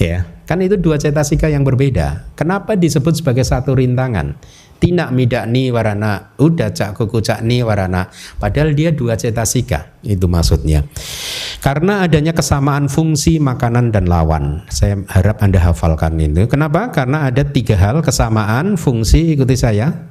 [0.00, 2.32] Ya, kan itu dua cetasika yang berbeda.
[2.32, 4.36] Kenapa disebut sebagai satu rintangan?
[4.82, 8.10] Tina mida ni warana, udah cak kuku cak ni warana.
[8.42, 10.82] Padahal dia dua cetasika, itu maksudnya.
[11.62, 14.66] Karena adanya kesamaan fungsi makanan dan lawan.
[14.74, 16.50] Saya harap Anda hafalkan itu.
[16.50, 16.90] Kenapa?
[16.90, 20.10] Karena ada tiga hal kesamaan fungsi, ikuti saya.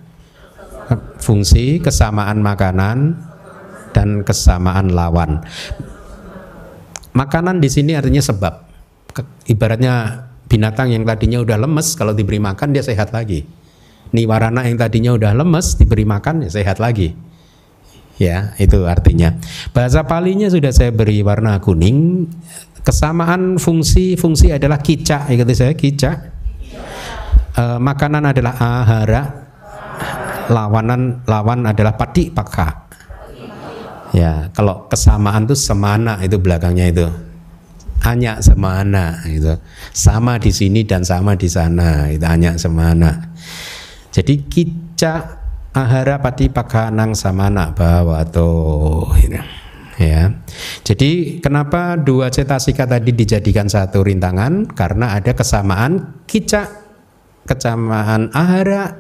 [1.20, 3.20] Fungsi, kesamaan makanan,
[3.92, 5.44] dan kesamaan lawan.
[7.12, 8.61] Makanan di sini artinya sebab.
[9.50, 13.62] Ibaratnya binatang yang tadinya udah lemes kalau diberi makan dia sehat lagi
[14.12, 17.16] niwarana yang tadinya udah lemes diberi makan ya sehat lagi.
[18.22, 19.34] Ya, itu artinya.
[19.74, 22.30] Bahasa palinya sudah saya beri warna kuning.
[22.86, 26.30] Kesamaan fungsi fungsi adalah kica, ikuti saya kica.
[27.58, 29.24] E, makanan adalah ahara.
[30.54, 32.86] Lawanan lawan adalah pati paka.
[34.12, 37.08] Ya, kalau kesamaan itu semana itu belakangnya itu.
[38.02, 39.54] Hanya semana itu.
[39.94, 43.30] Sama di sini dan sama di sana, itu hanya semana.
[44.10, 49.08] Jadi kica ahara pati pakanang samana bawato
[50.02, 50.34] ya.
[50.84, 54.68] Jadi kenapa dua cetasika tadi dijadikan satu rintangan?
[54.74, 56.68] Karena ada kesamaan kica,
[57.46, 59.00] kesamaan ahara,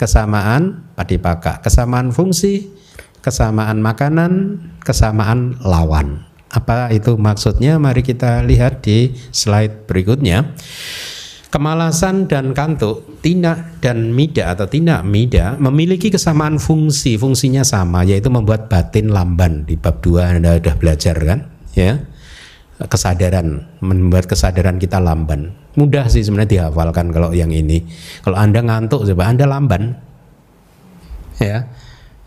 [0.00, 2.72] kesamaan padipaka, kesamaan fungsi,
[3.20, 6.31] kesamaan makanan, kesamaan lawan.
[6.52, 7.80] Apa itu maksudnya?
[7.80, 10.52] Mari kita lihat di slide berikutnya.
[11.52, 18.32] Kemalasan dan kantuk, tina dan mida atau tina mida memiliki kesamaan fungsi, fungsinya sama yaitu
[18.32, 19.68] membuat batin lamban.
[19.68, 21.40] Di bab 2 Anda sudah belajar kan?
[21.76, 22.04] Ya.
[22.80, 25.52] Kesadaran, membuat kesadaran kita lamban.
[25.76, 27.84] Mudah sih sebenarnya dihafalkan kalau yang ini.
[28.24, 29.92] Kalau Anda ngantuk coba Anda lamban.
[31.36, 31.68] Ya.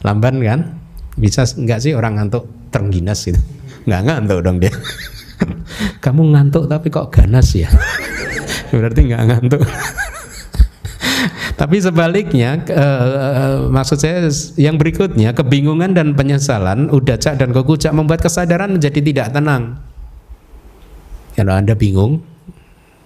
[0.05, 0.59] Lamban kan?
[1.17, 3.41] Bisa enggak sih orang ngantuk terengginas gitu?
[3.86, 4.74] Enggak ngantuk dong dia.
[6.04, 7.69] Kamu ngantuk tapi kok ganas ya?
[8.74, 9.62] berarti nggak ngantuk.
[11.56, 14.28] Tapi sebaliknya uh, maksud saya
[14.60, 19.80] yang berikutnya kebingungan dan penyesalan udacak dan kokucak membuat kesadaran menjadi tidak tenang.
[21.39, 22.19] Kalau anda bingung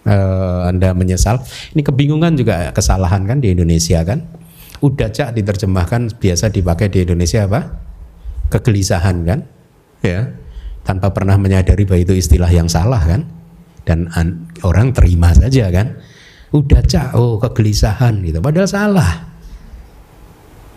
[0.09, 1.45] uh, anda menyesal
[1.77, 4.25] ini kebingungan juga kesalahan kan di Indonesia kan?
[4.81, 7.69] Udacak diterjemahkan biasa dipakai di Indonesia apa?
[8.49, 9.39] Kegelisahan kan?
[10.01, 10.38] Ya
[10.89, 13.29] tanpa pernah menyadari bahwa itu istilah yang salah kan?
[13.85, 14.09] Dan
[14.65, 16.01] orang terima saja kan?
[16.49, 17.13] Udah cak.
[17.13, 18.41] Oh kegelisahan gitu.
[18.41, 19.29] Padahal salah.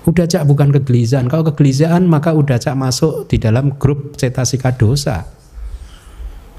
[0.05, 1.33] Udah cak bukan kegelisahan.
[1.33, 5.25] Kalau kegelisahan maka udah cak masuk di dalam grup cetasika dosa.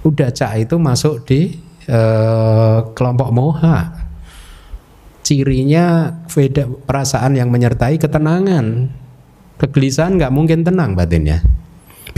[0.02, 1.54] Udah cak itu masuk di
[1.86, 4.02] eh, kelompok moha.
[5.22, 8.90] Cirinya beda perasaan yang menyertai ketenangan.
[9.62, 11.46] Kegelisahan nggak mungkin tenang batinnya.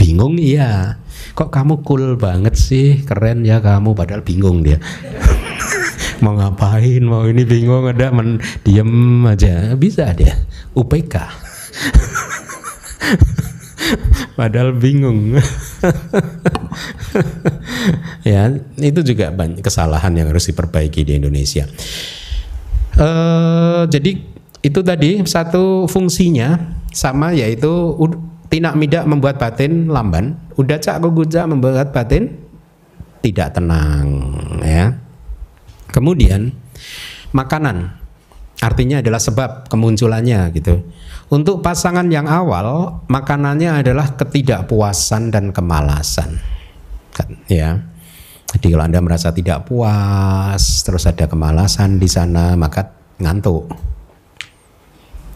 [0.00, 0.96] Bingung iya
[1.36, 3.04] kok kamu cool banget sih?
[3.04, 4.80] Keren ya kamu padahal bingung dia.
[6.24, 7.04] Mau ngapain?
[7.04, 9.76] Mau ini bingung ada men diem aja.
[9.76, 10.36] Bisa dia
[10.76, 11.16] UPK
[14.38, 15.36] padahal bingung.
[18.26, 18.50] Ya
[18.82, 21.64] itu juga banyak kesalahan yang harus diperbaiki di Indonesia.
[22.98, 24.18] Uh, jadi
[24.66, 27.70] itu tadi satu fungsinya sama yaitu
[28.56, 32.40] Tinak midak membuat batin lamban, udah cak guja membuat batin
[33.20, 34.32] tidak tenang
[34.64, 34.96] ya.
[35.92, 36.56] Kemudian
[37.36, 38.00] makanan
[38.64, 40.88] artinya adalah sebab kemunculannya gitu.
[41.28, 46.40] Untuk pasangan yang awal makanannya adalah ketidakpuasan dan kemalasan.
[47.12, 47.76] Kan, ya.
[48.56, 52.88] Jadi kalau Anda merasa tidak puas, terus ada kemalasan di sana, maka
[53.20, 53.68] ngantuk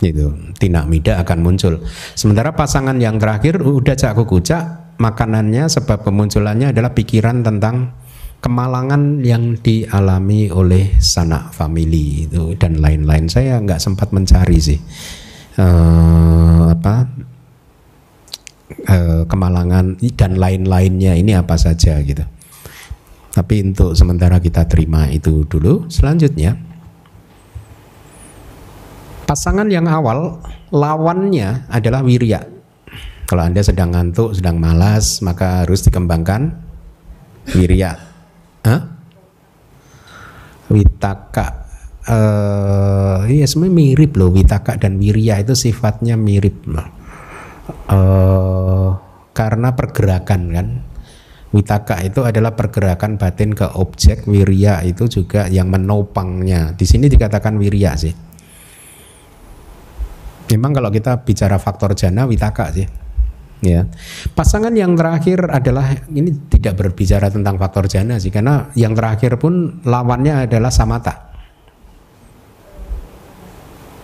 [0.01, 0.35] gitu.
[0.57, 1.85] Tindak mida akan muncul.
[2.17, 7.97] Sementara pasangan yang terakhir udah cak kukucak makanannya sebab kemunculannya adalah pikiran tentang
[8.41, 13.29] kemalangan yang dialami oleh sanak family itu dan lain-lain.
[13.29, 14.81] Saya nggak sempat mencari sih
[15.61, 17.05] uh, apa
[18.89, 21.17] uh, kemalangan dan lain-lainnya.
[21.17, 22.25] Ini apa saja gitu.
[23.31, 25.87] Tapi untuk sementara kita terima itu dulu.
[25.87, 26.70] Selanjutnya
[29.31, 30.43] Pasangan yang awal
[30.75, 32.43] lawannya adalah wirya.
[33.31, 36.51] Kalau Anda sedang ngantuk, sedang malas, maka harus dikembangkan
[37.55, 37.95] wirya.
[38.67, 38.91] Hah?
[40.67, 41.47] Witaka
[42.11, 46.67] uh, iya sebenarnya mirip loh Witaka dan Wirya itu sifatnya mirip.
[47.87, 48.95] Uh,
[49.31, 50.67] karena pergerakan kan
[51.51, 56.79] Witaka itu adalah pergerakan batin ke objek, wirya itu juga yang menopangnya.
[56.79, 58.30] Di sini dikatakan wirya sih.
[60.51, 62.87] Memang kalau kita bicara faktor jana, witaka sih.
[63.61, 63.85] Ya.
[64.33, 69.85] Pasangan yang terakhir adalah ini tidak berbicara tentang faktor jana sih, karena yang terakhir pun
[69.85, 71.31] lawannya adalah samata.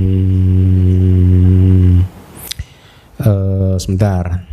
[3.20, 4.46] Uh, sebentar.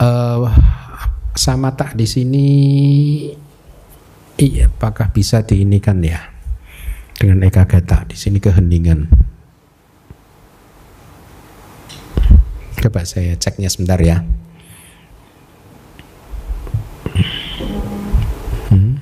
[0.00, 0.50] uh,
[1.36, 2.48] sama tak di sini
[4.36, 6.32] iya apakah bisa diinikan ya?
[7.16, 9.08] Dengan eka gata di sini keheningan.
[12.76, 14.20] Coba saya ceknya sebentar ya.
[18.68, 19.00] Hmm.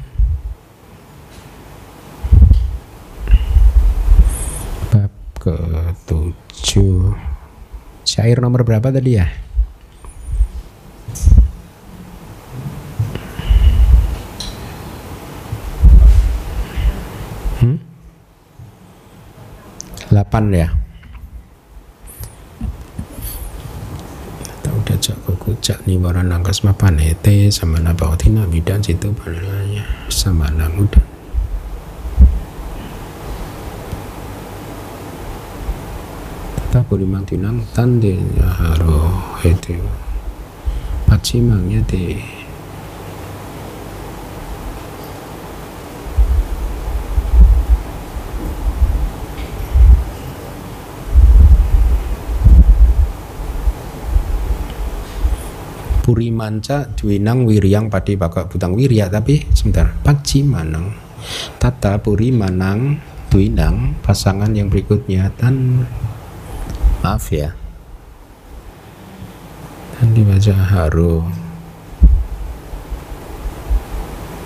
[4.93, 5.11] bab
[5.43, 5.57] ke
[6.07, 7.17] tujuh
[8.07, 9.27] syair nomor berapa tadi ya
[20.15, 20.71] 8 ya.
[24.75, 31.03] Udah cak kucak nih waran angkas mapan ete sama nabautina bidan situ pananya sama namudan.
[36.71, 39.11] Tata limang tinang tande haro
[39.43, 39.83] ete
[41.11, 42.44] pacimangnya teh
[56.05, 59.09] puri manca dwinang wiryang padi baka butang wirya.
[59.09, 60.93] Tapi sebentar paci manang
[61.57, 63.01] tata puri manang
[63.33, 65.89] dwinang pasangan yang berikutnya dan
[67.01, 67.57] maaf ya.
[69.97, 71.25] Dan dibaca haru.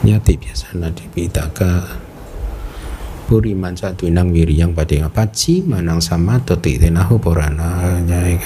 [0.06, 2.06] Nyati biasa nadi pitaka
[3.26, 7.98] puri manca dwinang wiryang padi paci manang sama toti tenahu porana.
[7.98, 8.38] Nyai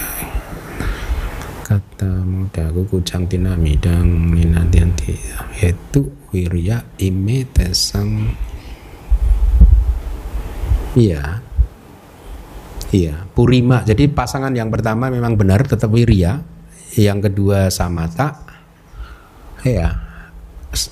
[1.72, 5.16] kata muda kucang tina midang ninantianti
[5.64, 8.28] itu wirya ime tesang.
[10.92, 11.40] Iya.
[12.92, 13.80] Iya purima.
[13.88, 16.44] Jadi pasangan yang pertama memang benar tetap wirya.
[16.92, 18.44] Yang kedua samata.
[19.64, 19.96] Ya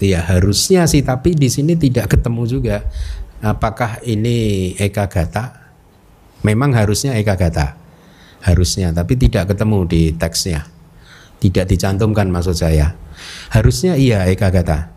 [0.00, 2.88] ya harusnya sih tapi di sini tidak ketemu juga.
[3.44, 5.76] Apakah ini eka gata?
[6.40, 7.79] Memang harusnya eka gata
[8.44, 10.66] harusnya tapi tidak ketemu di teksnya.
[11.40, 12.92] Tidak dicantumkan maksud saya.
[13.52, 14.92] Harusnya iya eka kata.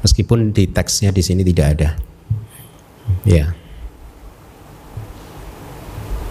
[0.00, 1.90] Meskipun di teksnya di sini tidak ada.
[3.24, 3.52] Ya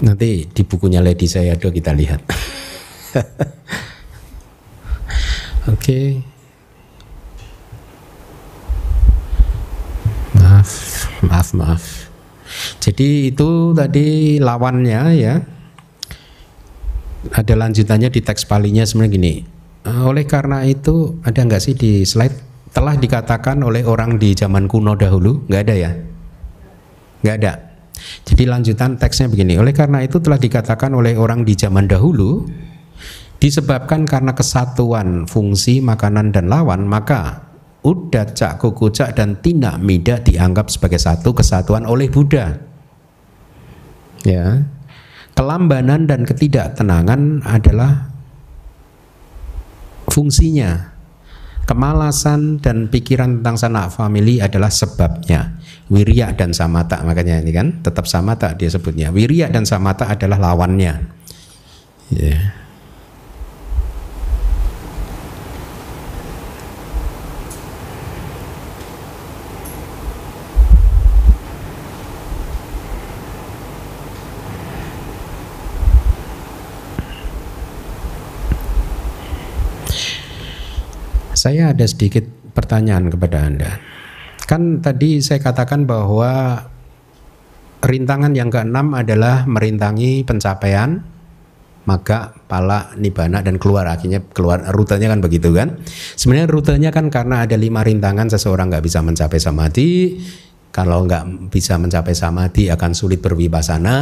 [0.04, 2.20] nanti di bukunya Lady saya do kita lihat.
[5.72, 5.80] Oke.
[5.80, 6.10] Okay.
[10.34, 10.72] maaf
[11.24, 11.84] maaf maaf.
[12.84, 15.40] Jadi itu tadi lawannya ya
[17.32, 19.34] ada lanjutannya di teks palinya sebenarnya gini.
[19.84, 22.36] Eh, oleh karena itu ada nggak sih di slide
[22.76, 25.92] telah dikatakan oleh orang di zaman kuno dahulu nggak ada ya?
[27.24, 27.54] Nggak ada.
[28.28, 29.56] Jadi lanjutan teksnya begini.
[29.56, 32.44] Oleh karena itu telah dikatakan oleh orang di zaman dahulu
[33.40, 37.52] disebabkan karena kesatuan fungsi makanan dan lawan maka
[37.84, 42.56] udat cak kukucak dan tina mida dianggap sebagai satu kesatuan oleh Buddha.
[44.24, 44.64] Ya,
[45.34, 48.10] kelambanan dan ketidaktenangan adalah
[50.10, 50.94] fungsinya.
[51.64, 55.64] Kemalasan dan pikiran tentang sanak family adalah sebabnya.
[55.88, 59.16] Wirya dan samata makanya ini kan tetap samata dia sebutnya.
[59.16, 61.08] Wirya dan samata adalah lawannya.
[62.12, 62.63] Yeah.
[81.44, 82.24] Saya ada sedikit
[82.56, 83.76] pertanyaan kepada Anda.
[84.48, 86.56] Kan tadi saya katakan bahwa
[87.84, 91.04] rintangan yang keenam adalah merintangi pencapaian
[91.84, 93.92] maka pala nibana dan keluar.
[93.92, 95.84] Akhirnya keluar rutenya kan begitu kan?
[96.16, 100.24] Sebenarnya rutenya kan karena ada lima rintangan seseorang nggak bisa mencapai samadhi
[100.72, 103.96] kalau nggak bisa mencapai samadhi akan sulit berwipasana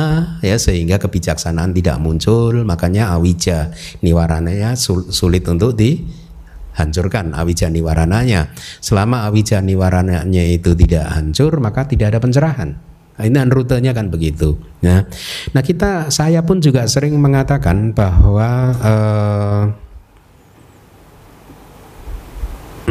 [0.45, 2.53] ya sehingga kebijaksanaan tidak muncul.
[2.61, 3.73] Makanya awija
[4.05, 4.77] niwarananya
[5.09, 5.73] sulit untuk
[6.73, 12.69] dihancurkan awija niwarananya selama awija niwarananya itu tidak hancur maka tidak ada pencerahan
[13.19, 15.05] nah, ini rutenya kan begitu ya
[15.51, 18.49] nah kita saya pun juga sering mengatakan bahwa
[18.81, 19.63] eh,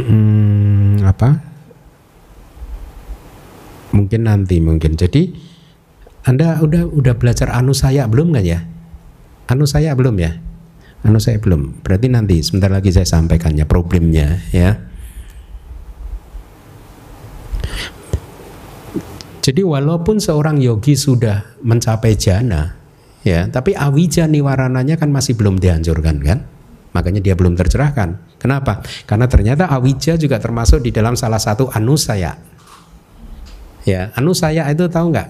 [0.00, 1.50] hmm, apa
[3.94, 4.96] mungkin nanti mungkin.
[4.96, 5.50] Jadi
[6.24, 8.60] Anda udah udah belajar anu saya belum nggak ya?
[9.50, 10.36] Anu saya belum ya?
[11.00, 11.80] Anu saya belum.
[11.80, 14.76] Berarti nanti sebentar lagi saya sampaikannya problemnya ya.
[19.40, 22.76] Jadi walaupun seorang yogi sudah mencapai jana,
[23.24, 26.44] ya, tapi awija niwarananya kan masih belum dihancurkan kan?
[26.92, 28.36] Makanya dia belum tercerahkan.
[28.36, 28.84] Kenapa?
[29.08, 32.36] Karena ternyata awija juga termasuk di dalam salah satu anusaya.
[33.88, 35.28] Ya, anu saya itu tahu nggak?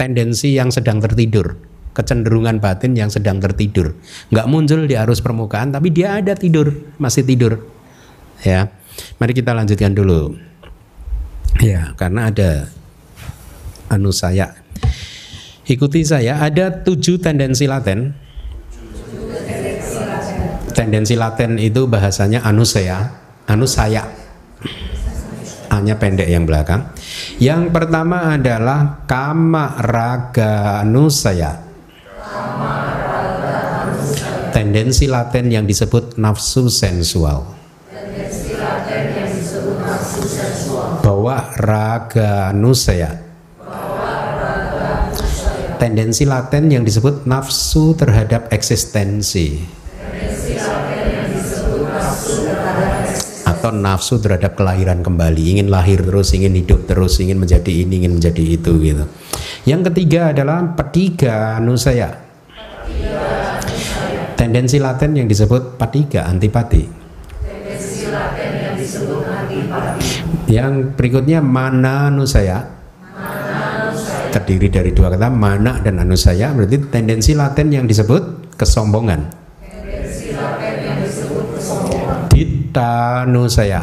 [0.00, 1.60] Tendensi yang sedang tertidur,
[1.98, 3.98] kecenderungan batin yang sedang tertidur,
[4.30, 6.70] nggak muncul di arus permukaan, tapi dia ada tidur,
[7.02, 7.58] masih tidur.
[8.46, 8.70] Ya,
[9.18, 10.38] mari kita lanjutkan dulu.
[11.58, 12.70] Ya, karena ada
[13.90, 14.54] anu saya.
[15.66, 18.14] Ikuti saya, ada tujuh tendensi laten.
[20.70, 23.10] Tendensi laten itu bahasanya anu saya,
[23.50, 24.06] anu saya
[25.68, 26.88] hanya pendek yang belakang.
[27.38, 31.67] Yang pertama adalah kama raga anusaya.
[34.52, 37.46] Tendensi laten yang disebut nafsu sensual.
[41.04, 43.22] Bahwa raga anusaya.
[45.78, 49.62] Tendensi laten yang disebut nafsu terhadap eksistensi.
[54.54, 59.04] Kelahiran kembali, ingin lahir terus, ingin hidup terus, ingin menjadi ini, ingin menjadi itu gitu.
[59.68, 62.24] Yang ketiga adalah petiga nusaya.
[64.38, 66.98] Tendensi laten yang disebut patiga, antipati.
[70.48, 72.64] yang berikutnya mana nusaya.
[74.28, 79.37] Terdiri dari dua kata mana dan anusaya berarti tendensi laten yang disebut kesombongan.
[82.68, 83.80] Dita saya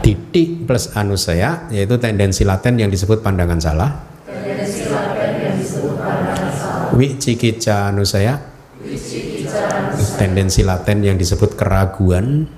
[0.00, 3.90] Titik plus anu saya yaitu tendensi laten yang disebut pandangan salah.
[6.96, 8.40] Wicikica saya
[10.16, 12.48] Tendensi laten yang disebut keraguan.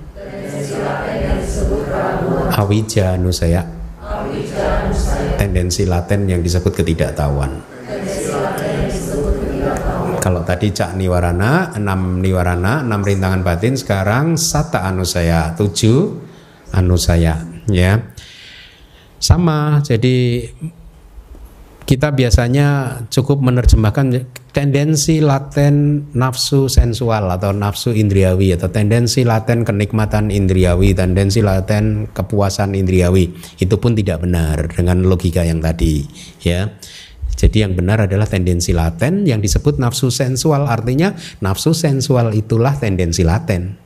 [2.55, 3.61] Awija saya
[5.35, 7.78] Tendensi laten yang disebut ketidaktahuan.
[10.29, 16.21] Kalau tadi cak niwarana, enam niwarana, enam rintangan batin, sekarang sata anusaya, tujuh
[16.69, 17.97] anusaya, ya.
[19.17, 20.45] Sama, jadi
[21.81, 30.29] kita biasanya cukup menerjemahkan tendensi laten nafsu sensual atau nafsu indriawi atau tendensi laten kenikmatan
[30.29, 33.33] indriawi, tendensi laten kepuasan indriawi.
[33.57, 36.05] Itu pun tidak benar dengan logika yang tadi,
[36.45, 36.69] ya.
[37.39, 43.23] Jadi yang benar adalah tendensi laten yang disebut nafsu sensual artinya nafsu sensual itulah tendensi
[43.23, 43.79] laten.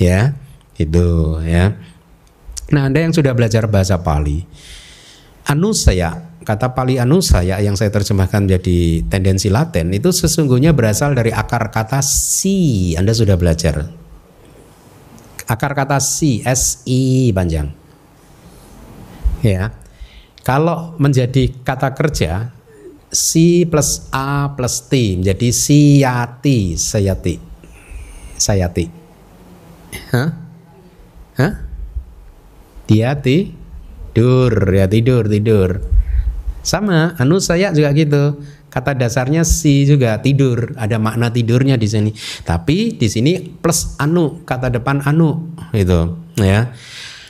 [0.00, 0.32] Ya,
[0.80, 1.76] itu ya.
[2.72, 4.48] Nah, Anda yang sudah belajar bahasa Pali,
[5.44, 11.68] anusaya, kata Pali anusaya yang saya terjemahkan jadi tendensi laten itu sesungguhnya berasal dari akar
[11.68, 12.96] kata si.
[12.96, 13.84] Anda sudah belajar.
[15.44, 17.68] Akar kata si, S I panjang.
[19.44, 19.76] Ya.
[20.40, 22.56] Kalau menjadi kata kerja
[23.12, 27.36] si plus a plus t menjadi siyati sayati
[28.40, 28.84] sayati
[30.16, 30.28] hah?
[31.36, 31.52] Hah?
[32.88, 35.80] Dia tidur ya tidur tidur.
[36.62, 38.40] Sama anu saya juga gitu.
[38.72, 40.72] Kata dasarnya si juga tidur.
[40.80, 42.10] Ada makna tidurnya di sini.
[42.44, 46.72] Tapi di sini plus anu kata depan anu itu ya.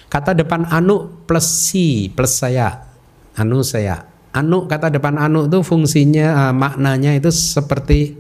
[0.07, 2.87] Kata depan anu plus si plus saya.
[3.33, 8.17] Anu saya anu kata depan anu itu fungsinya uh, maknanya itu seperti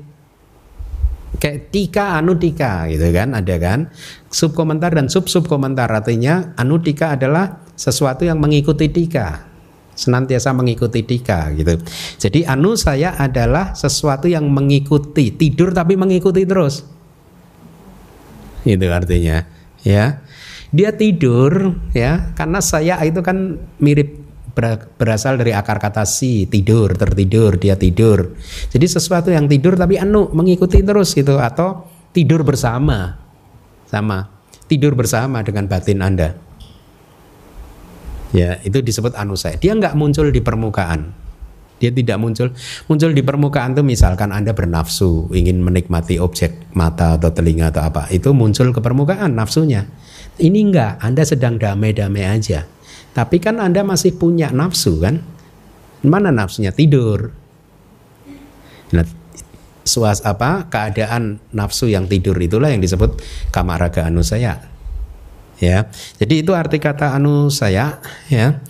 [1.40, 3.88] kayak tika anu tika gitu kan ada kan?
[4.28, 9.52] Sub komentar dan sub sub komentar artinya anu tika adalah sesuatu yang mengikuti tika
[9.92, 11.76] senantiasa mengikuti tika gitu.
[12.16, 16.84] Jadi anu saya adalah sesuatu yang mengikuti tidur tapi mengikuti terus.
[18.64, 19.44] Itu artinya
[19.84, 20.22] ya.
[20.72, 24.21] Dia tidur ya karena saya itu kan mirip
[24.98, 28.36] berasal dari akar kata si tidur tertidur dia tidur
[28.68, 33.16] jadi sesuatu yang tidur tapi anu mengikuti terus gitu atau tidur bersama
[33.88, 34.28] sama
[34.68, 36.36] tidur bersama dengan batin anda
[38.32, 39.60] Ya, itu disebut anu saya.
[39.60, 41.12] Dia nggak muncul di permukaan.
[41.76, 42.48] Dia tidak muncul.
[42.88, 48.08] Muncul di permukaan tuh misalkan Anda bernafsu, ingin menikmati objek mata atau telinga atau apa,
[48.08, 49.84] itu muncul ke permukaan nafsunya.
[50.40, 52.64] Ini enggak, Anda sedang damai-damai aja.
[53.12, 55.20] Tapi kan Anda masih punya nafsu kan?
[56.02, 56.72] Mana nafsunya?
[56.72, 57.30] Tidur.
[58.92, 59.04] Nah,
[59.82, 63.18] suas apa keadaan nafsu yang tidur itulah yang disebut
[63.50, 64.62] kamaraga anu saya
[65.58, 65.86] ya.
[66.18, 67.98] Jadi itu arti kata anu saya
[68.30, 68.62] ya.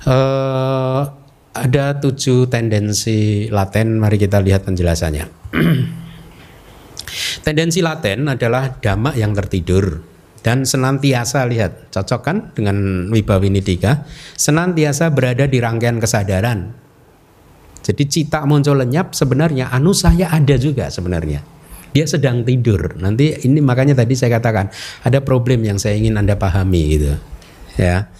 [0.00, 1.04] Uh,
[1.50, 5.26] ada tujuh tendensi laten, mari kita lihat penjelasannya.
[7.46, 10.09] tendensi laten adalah dhamma yang tertidur
[10.40, 16.72] dan senantiasa lihat cocok kan dengan Wibawinidika senantiasa berada di rangkaian kesadaran
[17.80, 21.60] jadi cita muncul lenyap sebenarnya anu saya ada juga sebenarnya
[21.90, 22.94] dia sedang tidur.
[22.98, 24.70] Nanti ini makanya tadi saya katakan
[25.02, 27.18] ada problem yang saya ingin Anda pahami gitu.
[27.74, 28.10] Ya.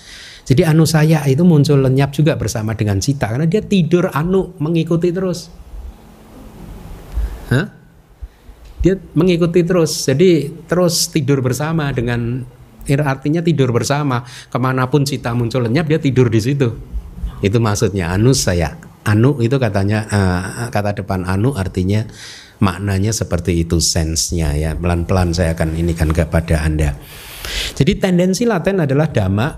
[0.46, 5.14] Jadi anu saya itu muncul lenyap juga bersama dengan cita karena dia tidur anu mengikuti
[5.14, 5.46] terus.
[7.54, 7.80] Hah?
[8.81, 10.09] Dia mengikuti terus.
[10.09, 12.45] Jadi terus tidur bersama dengan
[12.91, 16.68] artinya tidur bersama ke mana pun cita muncul lenyap dia tidur di situ.
[17.45, 18.76] Itu maksudnya anu saya.
[19.05, 22.05] Anu itu katanya uh, kata depan anu artinya
[22.61, 26.93] maknanya seperti itu sensenya ya pelan-pelan saya akan ini kan kepada anda
[27.74, 29.49] jadi tendensi laten adalah dhamma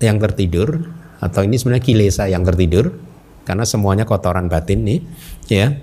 [0.00, 0.80] yang tertidur
[1.20, 2.96] atau ini sebenarnya kilesa yang tertidur
[3.44, 5.00] karena semuanya kotoran batin nih
[5.52, 5.76] ya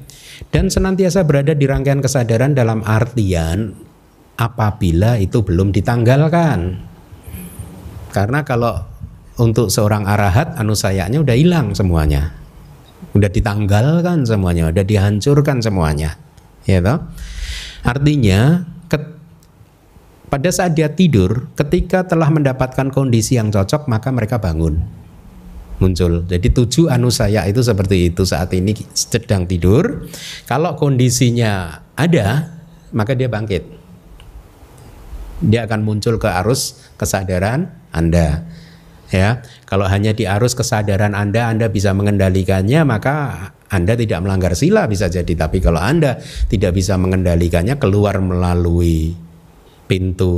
[0.51, 3.75] dan senantiasa berada di rangkaian kesadaran dalam artian
[4.35, 6.79] apabila itu belum ditanggalkan.
[8.11, 8.79] Karena kalau
[9.35, 12.31] untuk seorang arahat anusayanya udah hilang semuanya.
[13.15, 16.19] Udah ditanggalkan semuanya udah dihancurkan semuanya.
[16.67, 16.99] Ya toh?
[17.85, 18.65] Artinya
[20.25, 25.04] pada saat dia tidur, ketika telah mendapatkan kondisi yang cocok, maka mereka bangun
[25.79, 26.23] muncul.
[26.27, 30.07] Jadi tujuh anu saya itu seperti itu saat ini sedang tidur.
[30.47, 32.55] Kalau kondisinya ada,
[32.95, 33.63] maka dia bangkit.
[35.43, 38.47] Dia akan muncul ke arus kesadaran Anda.
[39.13, 43.15] Ya, kalau hanya di arus kesadaran Anda, Anda bisa mengendalikannya, maka
[43.65, 49.17] anda tidak melanggar sila bisa jadi, tapi kalau Anda tidak bisa mengendalikannya keluar melalui
[49.89, 50.33] pintu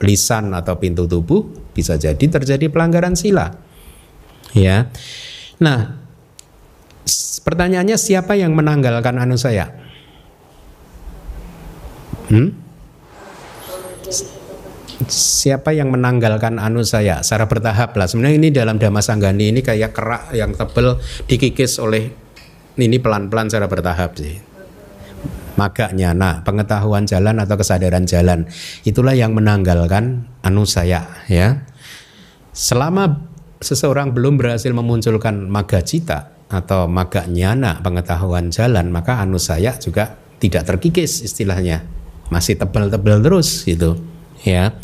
[0.00, 1.44] lisan atau pintu tubuh
[1.76, 3.67] bisa jadi terjadi pelanggaran sila.
[4.56, 4.88] Ya.
[5.60, 5.98] Nah,
[7.44, 9.72] pertanyaannya siapa yang menanggalkan anu saya?
[12.28, 12.52] Hmm?
[15.08, 18.08] Siapa yang menanggalkan anu saya secara bertahap lah.
[18.08, 22.28] Sebenarnya ini dalam Dhamma Sanggani ini kayak kerak yang tebel dikikis oleh
[22.78, 24.48] ini pelan-pelan secara bertahap sih
[25.58, 28.46] magaknya nah pengetahuan jalan atau kesadaran jalan
[28.86, 31.66] itulah yang menanggalkan anu saya ya
[32.54, 33.26] selama
[33.58, 40.16] seseorang belum berhasil memunculkan maga cita atau maga nyana pengetahuan jalan maka anu saya juga
[40.38, 41.84] tidak terkikis istilahnya.
[42.28, 43.98] Masih tebal-tebal terus gitu
[44.44, 44.76] ya.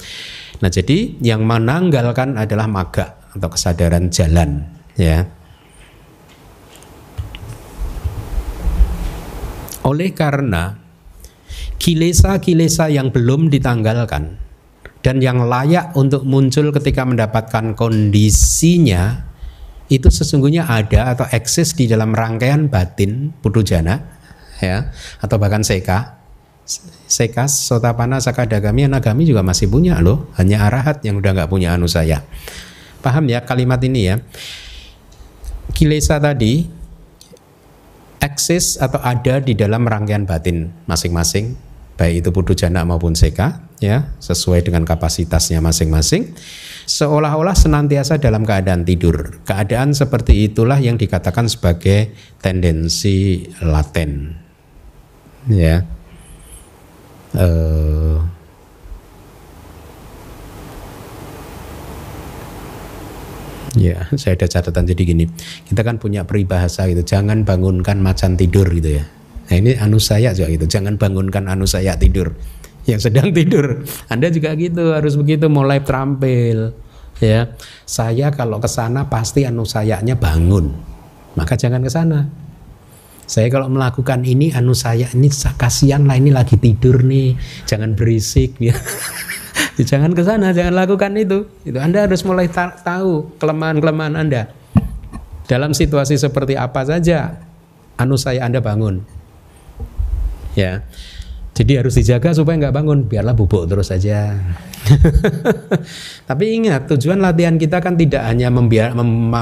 [0.61, 4.65] Nah jadi yang menanggalkan adalah maga atau kesadaran jalan
[4.99, 5.29] ya.
[9.85, 10.81] Oleh karena
[11.77, 14.44] kilesa-kilesa yang belum ditanggalkan
[15.05, 19.29] dan yang layak untuk muncul ketika mendapatkan kondisinya
[19.93, 24.01] itu sesungguhnya ada atau eksis di dalam rangkaian batin pudujana
[24.65, 24.89] ya
[25.21, 26.25] atau bahkan seka.
[27.05, 30.33] Sekas sotapana sakadagami anagami juga masih punya loh.
[30.41, 32.25] Hanya arahat yang udah nggak punya anu saya
[33.05, 34.17] paham ya kalimat ini ya?
[35.77, 36.65] Kilesa tadi
[38.25, 41.53] eksis atau ada di dalam rangkaian batin masing-masing
[41.95, 46.35] baik itu pudu jana maupun seka ya sesuai dengan kapasitasnya masing-masing
[46.85, 54.35] seolah-olah senantiasa dalam keadaan tidur keadaan seperti itulah yang dikatakan sebagai tendensi laten
[55.49, 55.87] ya
[57.39, 58.19] uh,
[63.75, 65.27] Ya, saya ada catatan jadi gini.
[65.67, 69.05] Kita kan punya peribahasa gitu, jangan bangunkan macan tidur gitu ya.
[69.45, 72.33] Nah ini anu saya juga gitu, jangan bangunkan anu saya tidur
[72.89, 73.85] yang sedang tidur.
[74.09, 76.77] Anda juga gitu, harus begitu mulai terampil.
[77.23, 77.55] Ya,
[77.87, 80.75] saya kalau ke sana pasti anu sayanya bangun,
[81.39, 82.27] maka jangan ke sana.
[83.25, 88.59] Saya kalau melakukan ini anu saya ini kasihan lah ini lagi tidur nih, jangan berisik
[88.69, 88.77] ya.
[89.81, 91.49] jangan ke sana, jangan lakukan itu.
[91.65, 94.53] Itu Anda harus mulai tahu kelemahan-kelemahan Anda.
[95.45, 97.41] Dalam situasi seperti apa saja
[97.97, 99.14] anu saya Anda bangun.
[100.55, 100.83] Ya.
[101.55, 104.35] Jadi harus dijaga supaya nggak bangun, biarlah bubuk terus saja.
[106.29, 109.39] Tapi ingat tujuan latihan kita kan tidak hanya membiar, mem,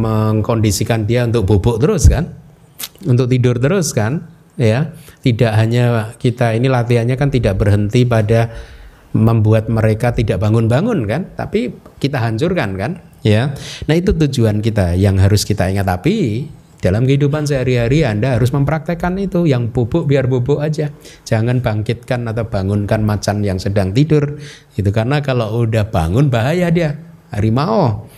[0.00, 2.32] mengkondisikan dia untuk bubuk terus kan,
[3.04, 4.24] untuk tidur terus kan,
[4.56, 4.96] ya.
[5.20, 8.48] Tidak hanya kita ini latihannya kan tidak berhenti pada
[9.12, 13.52] membuat mereka tidak bangun-bangun kan, tapi kita hancurkan kan, ya.
[13.84, 15.84] Nah itu tujuan kita yang harus kita ingat.
[15.84, 16.48] Tapi
[16.80, 20.88] dalam kehidupan sehari-hari Anda harus mempraktekkan itu yang bubuk biar bubuk aja.
[21.28, 24.40] Jangan bangkitkan atau bangunkan macan yang sedang tidur.
[24.72, 26.96] Itu karena kalau udah bangun bahaya dia.
[27.30, 28.08] Harimau.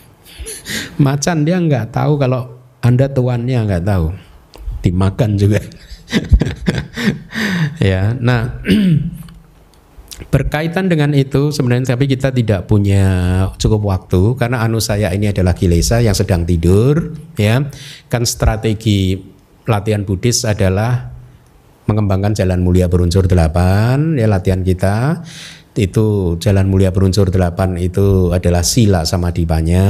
[1.05, 2.49] Macan dia nggak tahu kalau
[2.81, 4.15] Anda tuannya nggak tahu.
[4.87, 5.59] Dimakan juga.
[7.83, 8.15] ya.
[8.15, 8.63] Nah,
[10.33, 13.05] Berkaitan dengan itu sebenarnya tapi kita tidak punya
[13.61, 17.69] cukup waktu karena anu saya ini adalah kilesa yang sedang tidur ya.
[18.09, 19.21] Kan strategi
[19.69, 21.13] latihan Buddhis adalah
[21.85, 25.21] mengembangkan jalan mulia berunsur delapan ya latihan kita
[25.77, 29.85] itu jalan mulia berunsur delapan itu adalah sila sama dipanya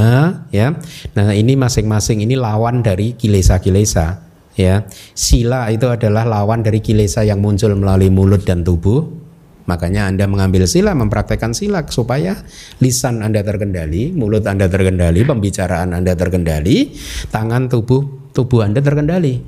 [0.51, 0.75] ya.
[1.15, 4.19] Nah, ini masing-masing ini lawan dari kilesa-kilesa
[4.59, 4.83] ya.
[5.15, 9.22] Sila itu adalah lawan dari kilesa yang muncul melalui mulut dan tubuh
[9.63, 12.35] Makanya Anda mengambil sila, mempraktekkan sila supaya
[12.83, 16.91] lisan Anda terkendali, mulut Anda terkendali, pembicaraan Anda terkendali,
[17.31, 19.39] tangan tubuh tubuh Anda terkendali.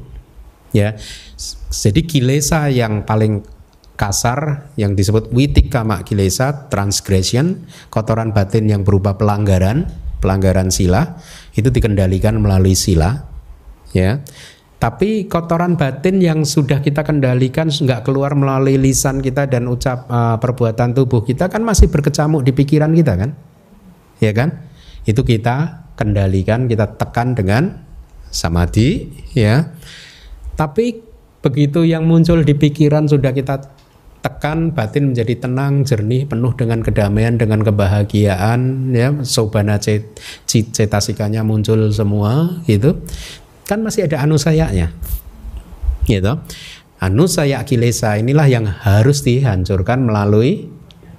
[0.72, 0.96] Ya.
[1.72, 3.44] Jadi kilesa yang paling
[3.96, 9.88] kasar yang disebut witik kama kilesa transgression kotoran batin yang berupa pelanggaran
[10.20, 11.16] pelanggaran sila
[11.56, 13.24] itu dikendalikan melalui sila
[13.96, 14.20] ya
[14.86, 20.38] tapi kotoran batin yang sudah kita kendalikan nggak keluar melalui lisan kita dan ucap uh,
[20.38, 23.34] perbuatan tubuh kita kan masih berkecamuk di pikiran kita kan,
[24.22, 24.62] ya kan?
[25.02, 27.82] Itu kita kendalikan, kita tekan dengan
[28.30, 29.74] samadhi, ya.
[30.54, 31.02] Tapi
[31.42, 33.66] begitu yang muncul di pikiran sudah kita
[34.22, 41.90] tekan batin menjadi tenang, jernih, penuh dengan kedamaian, dengan kebahagiaan, ya, sobana cet, cetasikanya muncul
[41.90, 43.02] semua, gitu
[43.66, 44.94] kan masih ada anusayanya
[46.06, 46.38] gitu
[47.02, 50.72] anusaya kilesa inilah yang harus dihancurkan melalui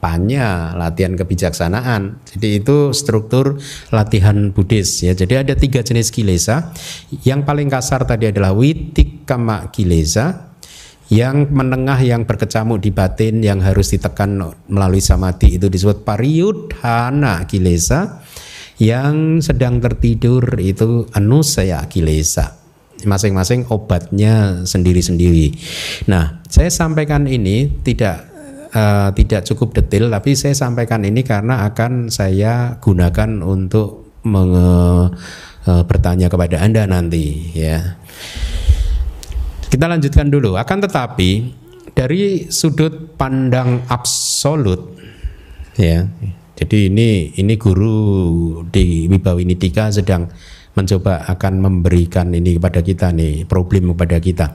[0.07, 2.23] panya latihan kebijaksanaan.
[2.23, 3.59] Jadi itu struktur
[3.91, 5.19] latihan Buddhis ya.
[5.19, 6.71] Jadi ada tiga jenis kilesa.
[7.27, 10.55] Yang paling kasar tadi adalah witikama kilesa.
[11.07, 15.55] Yang menengah yang berkecamuk di batin yang harus ditekan melalui samadhi.
[15.59, 18.27] Itu disebut pariyudhana kilesa
[18.77, 22.67] yang sedang tertidur itu anusaya kilesa
[23.05, 25.53] masing-masing obatnya sendiri-sendiri.
[26.09, 28.25] Nah, saya sampaikan ini tidak
[28.73, 35.13] uh, tidak cukup detail, tapi saya sampaikan ini karena akan saya gunakan untuk uh,
[35.85, 38.01] bertanya kepada anda nanti, ya.
[39.67, 40.57] Kita lanjutkan dulu.
[40.57, 41.53] Akan tetapi
[41.93, 44.97] dari sudut pandang absolut,
[45.77, 46.09] ya,
[46.57, 50.33] jadi ini ini guru di Wibawinitika sedang
[50.73, 54.47] mencoba akan memberikan ini kepada kita nih problem kepada kita.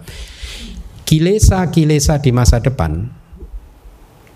[1.05, 3.05] Kilesa-kilesa di masa depan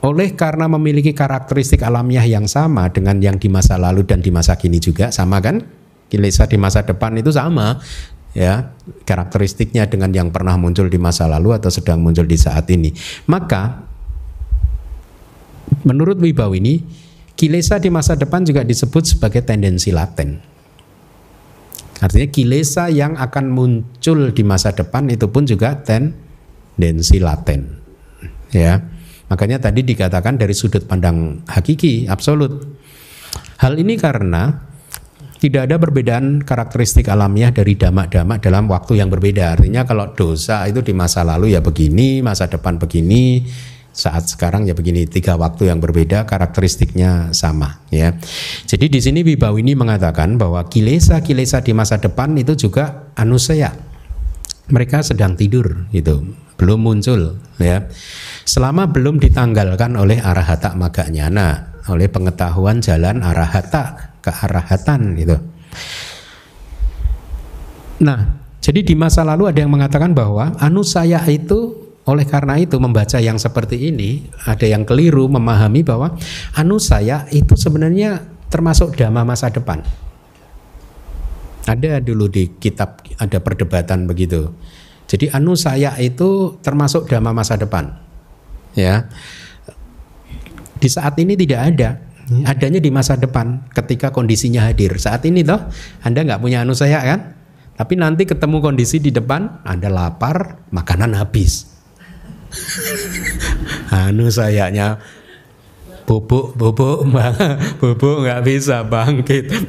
[0.05, 4.53] oleh karena memiliki karakteristik alamiah yang sama dengan yang di masa lalu dan di masa
[4.53, 5.65] kini juga sama kan?
[6.05, 7.81] Kilesa di masa depan itu sama
[8.37, 8.75] ya
[9.09, 12.93] karakteristiknya dengan yang pernah muncul di masa lalu atau sedang muncul di saat ini.
[13.25, 13.81] Maka
[15.81, 16.75] menurut Wibawi ini
[17.35, 20.39] Kilesa di masa depan juga disebut sebagai tendensi laten.
[21.99, 27.79] Artinya kilesa yang akan muncul di masa depan itu pun juga tendensi laten.
[28.51, 28.83] Ya.
[29.31, 32.61] Makanya tadi dikatakan dari sudut pandang hakiki absolut.
[33.59, 34.63] Hal ini karena
[35.39, 39.59] tidak ada perbedaan karakteristik alamiah dari damak-damak dalam waktu yang berbeda.
[39.59, 43.43] Artinya kalau dosa itu di masa lalu ya begini, masa depan begini,
[43.95, 48.11] saat sekarang ya begini tiga waktu yang berbeda karakteristiknya sama ya.
[48.67, 53.71] Jadi di sini ini mengatakan bahwa kilesa-kilesa di masa depan itu juga anusaya.
[54.65, 57.87] Mereka sedang tidur gitu, belum muncul ya.
[58.43, 61.31] Selama belum ditanggalkan oleh arahata maganya.
[61.31, 61.53] Nah,
[61.87, 65.37] oleh pengetahuan jalan arahata ke arahatan gitu.
[68.01, 71.74] Nah, jadi di masa lalu ada yang mengatakan bahwa anusaya itu
[72.05, 76.13] oleh karena itu membaca yang seperti ini ada yang keliru memahami bahwa
[76.53, 78.21] anu saya itu sebenarnya
[78.53, 79.81] termasuk dhamma masa depan.
[81.65, 84.53] Ada dulu di kitab ada perdebatan begitu.
[85.09, 87.97] Jadi anu saya itu termasuk dhamma masa depan.
[88.77, 89.09] Ya.
[90.77, 91.89] Di saat ini tidak ada.
[92.45, 94.93] Adanya di masa depan ketika kondisinya hadir.
[95.01, 95.61] Saat ini toh
[96.05, 97.33] Anda nggak punya anu saya kan?
[97.81, 101.74] Tapi nanti ketemu kondisi di depan, Anda lapar, makanan habis
[104.05, 104.99] anu sayanya
[106.05, 107.03] bubuk bubuk
[107.81, 109.51] bubuk nggak bisa bangkit.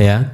[0.00, 0.32] Ya.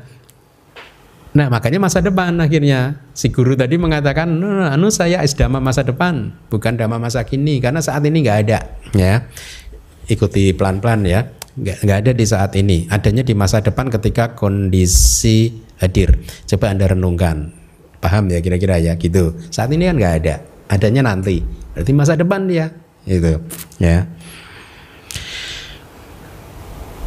[1.35, 3.03] Nah makanya masa depan akhirnya.
[3.19, 4.31] Si guru tadi mengatakan
[4.71, 8.79] anu saya es dama masa depan bukan dama masa kini karena saat ini nggak ada.
[8.95, 9.27] Ya.
[10.07, 11.27] Ikuti pelan pelan ya.
[11.59, 12.87] Nggak nggak ada di saat ini.
[12.87, 15.51] Adanya di masa depan ketika kondisi
[15.83, 16.23] hadir.
[16.47, 17.56] Coba anda renungkan
[17.99, 18.95] paham ya kira-kira ya?
[18.97, 19.37] Gitu.
[19.49, 20.35] Saat ini kan nggak ada.
[20.67, 21.43] Adanya nanti.
[21.75, 22.73] Berarti masa depan dia.
[23.07, 23.41] Itu
[23.79, 24.07] ya.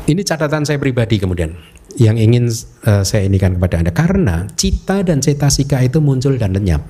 [0.09, 1.53] Ini catatan saya pribadi kemudian
[2.01, 2.49] yang ingin
[2.89, 3.91] uh, saya inikan kepada anda.
[3.93, 6.81] Karena cita dan cetasika itu muncul dan lenyap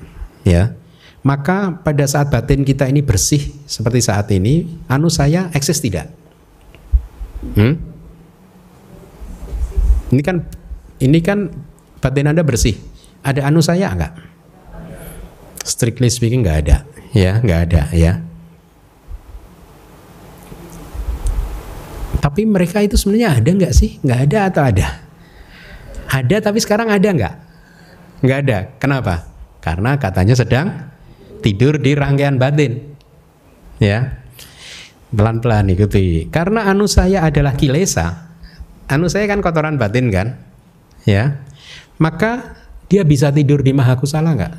[0.46, 0.72] ya.
[1.20, 6.08] Maka pada saat batin kita ini bersih seperti saat ini anu saya eksis tidak?
[7.40, 7.90] Hmm?
[10.10, 10.36] ini kan
[11.00, 11.48] ini kan
[12.02, 12.76] batin anda bersih
[13.20, 14.12] ada anu saya enggak
[15.64, 16.76] strictly speaking enggak ada.
[17.10, 18.12] Ya nggak ada ya.
[22.20, 23.96] Tapi mereka itu sebenarnya ada nggak sih?
[24.04, 24.88] Nggak ada atau ada?
[26.10, 27.34] Ada tapi sekarang ada nggak?
[28.20, 28.58] Nggak ada.
[28.76, 29.14] Kenapa?
[29.64, 30.90] Karena katanya sedang
[31.40, 32.92] tidur di rangkaian batin.
[33.80, 34.20] Ya.
[35.10, 36.30] Pelan-pelan ikuti.
[36.30, 38.30] Karena anu saya adalah kilesa
[38.90, 40.38] anu saya kan kotoran batin kan?
[41.08, 41.42] Ya.
[41.98, 42.60] Maka
[42.90, 44.50] dia bisa tidur di mahakusala nggak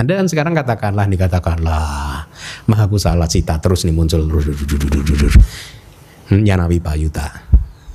[0.00, 2.30] anda kan sekarang katakanlah dikatakanlah
[2.70, 7.30] maha kusala cita terus nih muncul hmm, Yanawi Payuta.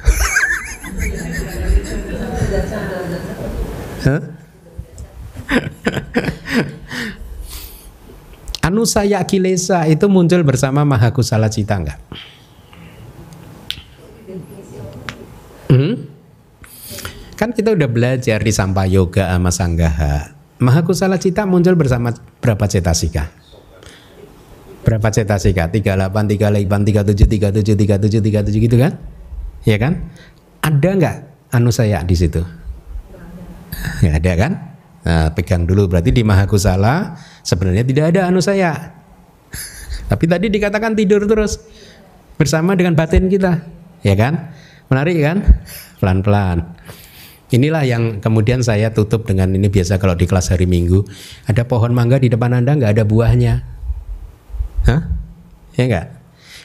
[8.66, 12.00] anu saya kilesa itu muncul bersama maha kusala cita enggak?
[17.42, 23.34] Kan kita udah belajar di sampah yoga sama sanggaha Mahakusala cita muncul bersama berapa cetasika?
[24.86, 25.74] Berapa cetasika?
[25.74, 28.94] 38, 38, 37, 37, 37, 37 gitu kan?
[29.66, 30.06] Ya kan?
[30.62, 31.16] Ada nggak
[31.58, 32.46] anu saya di situ?
[34.06, 34.52] Nggak ada kan?
[35.02, 39.02] Nah, pegang dulu berarti di Mahakusala sebenarnya tidak ada anu saya.
[40.14, 41.58] Tapi tadi dikatakan tidur terus
[42.38, 43.66] bersama dengan batin kita,
[44.06, 44.54] ya kan?
[44.94, 45.38] Menarik kan?
[45.98, 46.78] Pelan-pelan.
[47.52, 51.04] Inilah yang kemudian saya tutup dengan ini biasa kalau di kelas hari Minggu
[51.44, 53.54] ada pohon mangga di depan anda nggak ada buahnya,
[54.88, 55.02] hah?
[55.76, 56.08] Ya nggak?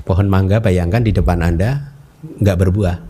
[0.07, 1.91] Pohon mangga bayangkan di depan anda
[2.22, 3.03] nggak berbuah,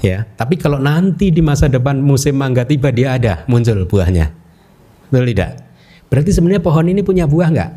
[0.00, 0.24] ya.
[0.40, 4.32] Tapi kalau nanti di masa depan musim mangga tiba dia ada muncul buahnya,
[5.12, 5.68] betul tidak?
[6.08, 7.70] Berarti sebenarnya pohon ini punya buah nggak?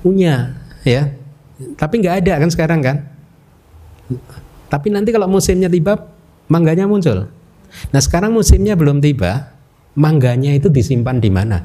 [0.00, 1.12] Punya, ya.
[1.76, 2.96] Tapi nggak ada kan sekarang kan?
[4.72, 6.08] Tapi nanti kalau musimnya tiba
[6.48, 7.28] mangganya muncul.
[7.90, 9.54] Nah sekarang musimnya belum tiba,
[9.96, 11.58] mangganya itu disimpan di mana?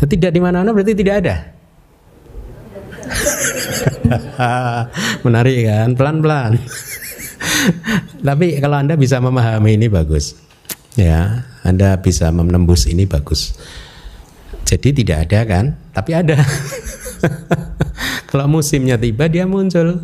[0.10, 1.36] tidak di mana-mana berarti tidak ada.
[5.26, 6.58] Menarik kan, pelan-pelan.
[8.26, 10.36] Tapi kalau anda bisa memahami ini bagus,
[10.96, 13.54] ya, anda bisa menembus ini bagus.
[14.66, 16.38] Jadi tidak ada kan, tapi ada.
[18.30, 19.98] kalau musimnya tiba dia muncul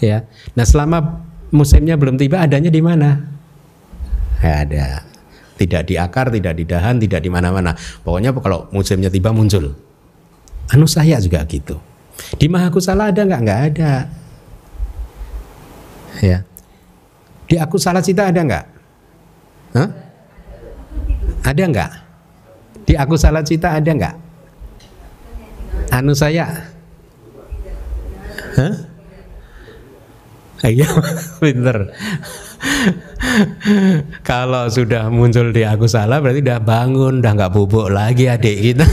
[0.00, 0.26] ya.
[0.56, 3.22] Nah selama musimnya belum tiba adanya di mana?
[4.42, 4.86] Ya, ada.
[5.56, 7.72] Tidak di akar, tidak di dahan, tidak di mana-mana.
[8.04, 9.72] Pokoknya kalau musimnya tiba muncul.
[10.68, 11.80] Anu saya juga gitu.
[12.36, 13.40] Di Mahakusala ada nggak?
[13.40, 13.92] Nggak ada.
[16.20, 16.38] Ya.
[17.46, 18.64] Di aku salah cita ada nggak?
[19.76, 19.88] Hah?
[21.46, 21.90] Ada nggak?
[22.84, 24.16] Di aku salah cita ada nggak?
[25.94, 26.68] Anu saya?
[28.60, 28.95] Hah?
[30.64, 30.88] Iya,
[31.42, 31.92] pinter.
[34.24, 38.86] Kalau sudah muncul di aku salah berarti udah bangun, udah nggak bubuk lagi adik kita.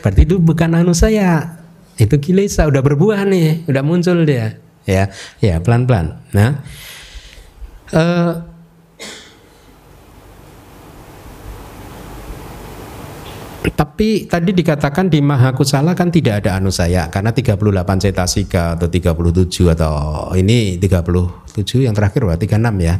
[0.00, 1.60] berarti itu bukan anu saya.
[2.00, 4.56] Itu kilesa udah berbuah nih, udah muncul dia.
[4.88, 6.18] Ya, ya pelan-pelan.
[6.34, 6.64] Nah,
[7.94, 8.51] uh,
[13.62, 17.62] Tapi tadi dikatakan di Mahakusala kan tidak ada anu saya karena 38
[18.02, 19.94] cetasika atau 37 atau
[20.34, 22.98] ini 37 yang terakhir berarti 36 ya.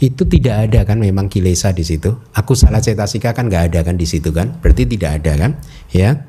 [0.00, 2.08] Itu tidak ada kan memang kilesa di situ.
[2.32, 4.56] Aku salah cetasika kan nggak ada kan di situ kan.
[4.64, 5.52] Berarti tidak ada kan?
[5.92, 6.24] Ya.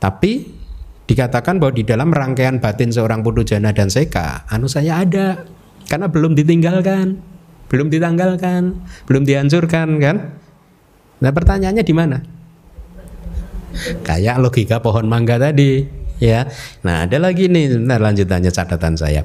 [0.00, 0.48] Tapi
[1.04, 5.44] dikatakan bahwa di dalam rangkaian batin seorang jana dan seka, anu saya ada
[5.86, 7.20] karena belum ditinggalkan,
[7.68, 10.16] belum ditanggalkan, belum dihancurkan kan.
[11.20, 12.41] Nah pertanyaannya di mana?
[14.04, 15.82] Kayak logika pohon mangga tadi,
[16.20, 16.46] ya.
[16.84, 19.22] Nah, ada lagi nih, sebentar lanjutannya catatan saya.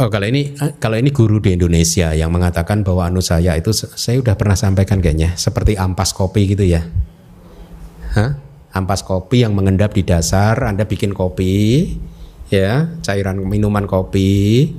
[0.00, 4.16] Oh kalau ini kalau ini guru di Indonesia yang mengatakan bahwa anu saya itu saya
[4.16, 6.88] udah pernah sampaikan kayaknya seperti ampas kopi gitu ya.
[8.16, 8.40] Hah?
[8.72, 11.84] Ampas kopi yang mengendap di dasar, Anda bikin kopi,
[12.48, 14.72] ya, cairan minuman kopi,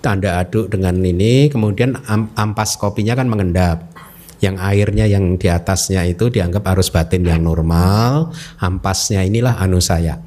[0.00, 2.00] Anda aduk dengan ini, kemudian
[2.32, 3.93] ampas kopinya kan mengendap.
[4.42, 10.18] Yang airnya yang di atasnya itu dianggap arus batin yang normal, ampasnya inilah anu saya.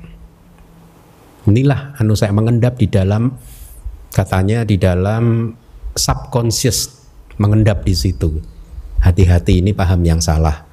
[1.47, 3.31] Inilah anu saya mengendap di dalam
[4.11, 5.53] katanya di dalam
[5.95, 6.97] subconscious
[7.37, 8.41] mengendap di situ.
[9.01, 10.65] Hati-hati ini paham yang salah.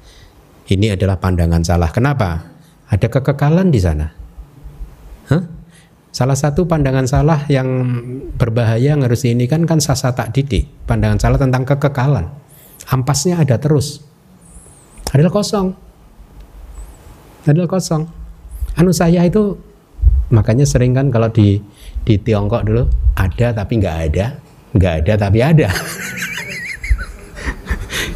[0.65, 1.93] Ini adalah pandangan salah.
[1.93, 2.41] Kenapa?
[2.89, 4.09] Ada kekekalan di sana.
[5.29, 5.43] Hah?
[6.15, 7.67] Salah satu pandangan salah yang
[8.39, 10.65] berbahaya yang harus ini kan kan sasa tak didik.
[10.87, 12.44] Pandangan salah tentang kekekalan.
[12.89, 14.01] Ampasnya ada terus.
[15.15, 15.71] Adalah kosong.
[17.47, 18.03] Adalah kosong.
[18.75, 19.55] Anu saya itu
[20.33, 21.61] makanya sering kan kalau di
[22.03, 22.83] di Tiongkok dulu
[23.15, 24.35] ada tapi nggak ada,
[24.75, 25.69] nggak ada tapi ada.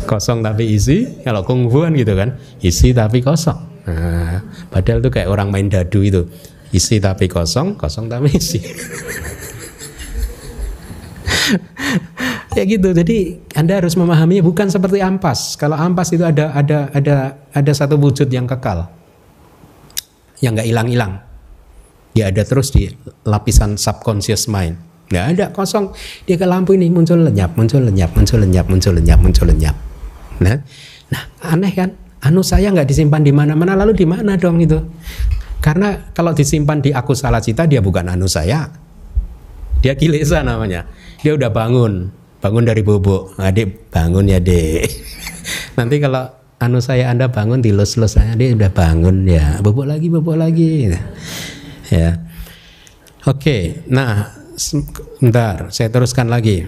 [0.10, 2.34] kosong tapi isi, kalau kungfu kan gitu kan,
[2.66, 3.86] isi tapi kosong.
[3.86, 4.42] Nah,
[4.74, 6.26] padahal itu kayak orang main dadu itu,
[6.74, 8.58] isi tapi kosong, kosong tapi isi.
[12.60, 12.92] ya gitu.
[12.92, 15.56] Jadi Anda harus memahaminya bukan seperti ampas.
[15.56, 18.92] Kalau ampas itu ada ada ada ada satu wujud yang kekal.
[20.44, 21.14] Yang nggak hilang-hilang.
[22.14, 22.92] Ya ada terus di
[23.24, 25.90] lapisan subconscious mind nggak ada kosong
[26.30, 29.76] dia ke lampu ini muncul lenyap muncul lenyap muncul lenyap muncul lenyap muncul lenyap
[30.38, 30.62] nah
[31.10, 31.90] nah aneh kan
[32.22, 34.78] anu saya nggak disimpan di mana-mana lalu di mana dong itu
[35.66, 38.70] karena kalau disimpan di aku salah cita dia bukan anu saya
[39.82, 40.86] dia kilesa namanya
[41.26, 43.36] dia udah bangun bangun dari bubuk.
[43.40, 44.88] Adik bangun ya dek
[45.78, 46.28] nanti kalau
[46.60, 49.60] anu saya anda bangun di los los saya dia udah bangun ya.
[49.64, 50.92] Bubuk lagi bubuk lagi.
[51.92, 52.20] Ya.
[53.28, 54.40] Oke nah
[55.24, 56.68] Bentar, saya teruskan lagi.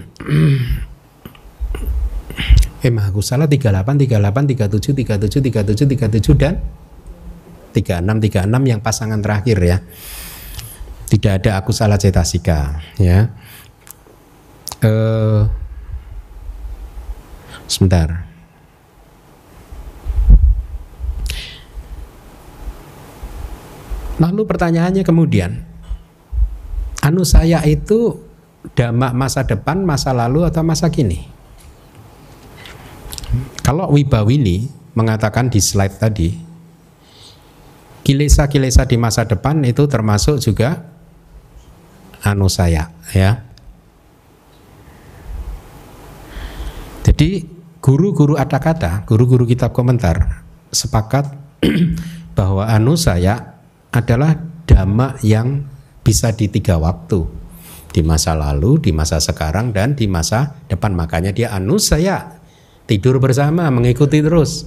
[2.84, 6.56] eh, aku salah 38, 38, 37, 37, 37, 37 dan
[7.76, 9.84] 36, 36 yang pasangan terakhir ya.
[11.12, 13.28] Tidak ada aku salah cetasika ya.
[14.80, 15.40] Eh,
[17.72, 18.28] sebentar.
[24.20, 25.64] Lalu pertanyaannya kemudian,
[27.02, 28.22] anu saya itu
[28.78, 31.26] damak masa depan, masa lalu atau masa kini?
[33.66, 36.38] Kalau Wibawini mengatakan di slide tadi,
[38.06, 40.86] kilesa-kilesa di masa depan itu termasuk juga
[42.22, 43.42] anu saya, ya.
[47.02, 47.51] Jadi
[47.82, 51.34] guru-guru kata, guru-guru kitab komentar sepakat
[52.38, 53.58] bahwa anu saya
[53.90, 55.66] adalah dhamma yang
[56.06, 57.42] bisa di tiga waktu
[57.92, 60.96] di masa lalu, di masa sekarang dan di masa depan.
[60.96, 62.40] Makanya dia anu saya
[62.88, 64.64] tidur bersama, mengikuti terus.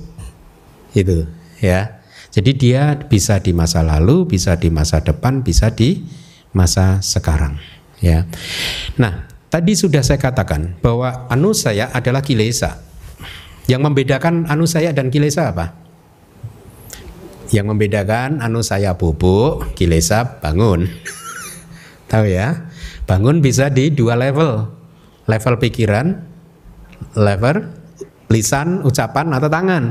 [0.94, 1.26] Itu
[1.60, 2.06] ya.
[2.30, 6.04] Jadi dia bisa di masa lalu, bisa di masa depan, bisa di
[6.52, 7.56] masa sekarang,
[8.04, 8.28] ya.
[9.00, 12.84] Nah, tadi sudah saya katakan bahwa anu saya adalah kilesa.
[13.66, 15.74] Yang membedakan anu saya dan kilesa apa?
[17.50, 20.86] Yang membedakan anu saya bubuk, kilesa bangun.
[22.12, 22.70] Tahu ya?
[23.10, 24.70] Bangun bisa di dua level.
[25.26, 26.22] Level pikiran,
[27.18, 27.66] level
[28.30, 29.84] lisan, ucapan atau tangan.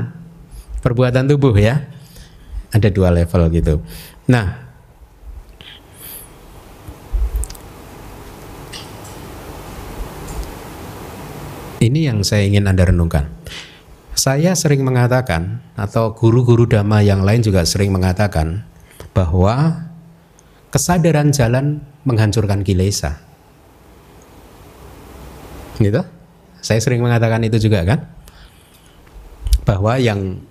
[0.79, 1.83] Perbuatan tubuh ya.
[2.71, 3.83] Ada dua level gitu.
[4.31, 4.55] Nah,
[11.79, 13.31] ini yang saya ingin Anda renungkan.
[14.25, 18.65] Saya sering mengatakan atau guru-guru dhamma yang lain juga sering mengatakan
[19.13, 19.85] bahwa
[20.73, 23.21] kesadaran jalan menghancurkan kilesa.
[25.77, 26.01] Gitu?
[26.57, 28.09] Saya sering mengatakan itu juga kan?
[29.61, 30.41] Bahwa yang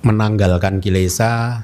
[0.00, 1.60] menanggalkan kilesa,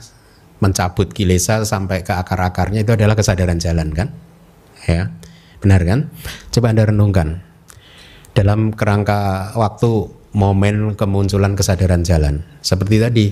[0.60, 4.12] mencabut kilesa sampai ke akar-akarnya itu adalah kesadaran jalan kan?
[4.84, 5.08] Ya.
[5.64, 6.12] Benar kan?
[6.52, 7.40] Coba Anda renungkan.
[8.36, 12.46] Dalam kerangka waktu momen kemunculan kesadaran jalan.
[12.62, 13.26] Seperti tadi,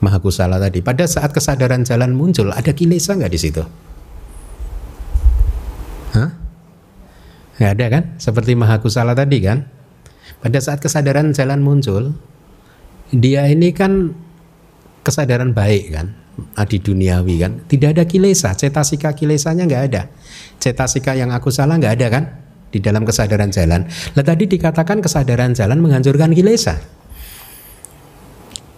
[0.00, 0.80] Mahakusala tadi.
[0.80, 3.60] Pada saat kesadaran jalan muncul, ada kilesa nggak di situ?
[6.16, 6.30] Hah?
[7.60, 8.04] Nggak ada kan?
[8.16, 9.68] Seperti Mahakusala tadi kan?
[10.40, 12.16] Pada saat kesadaran jalan muncul,
[13.12, 14.16] dia ini kan
[15.04, 16.16] kesadaran baik kan?
[16.56, 17.52] Adi duniawi kan?
[17.68, 20.08] Tidak ada kilesa, cetasika kilesanya nggak ada.
[20.56, 22.24] Cetasika yang aku salah nggak ada kan?
[22.70, 23.86] Di dalam kesadaran jalan.
[24.14, 26.78] Lah tadi dikatakan kesadaran jalan menghancurkan kilesa.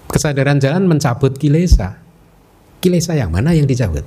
[0.09, 2.01] Kesadaran jalan mencabut kilesa.
[2.81, 4.05] Kilesa yang mana yang dicabut?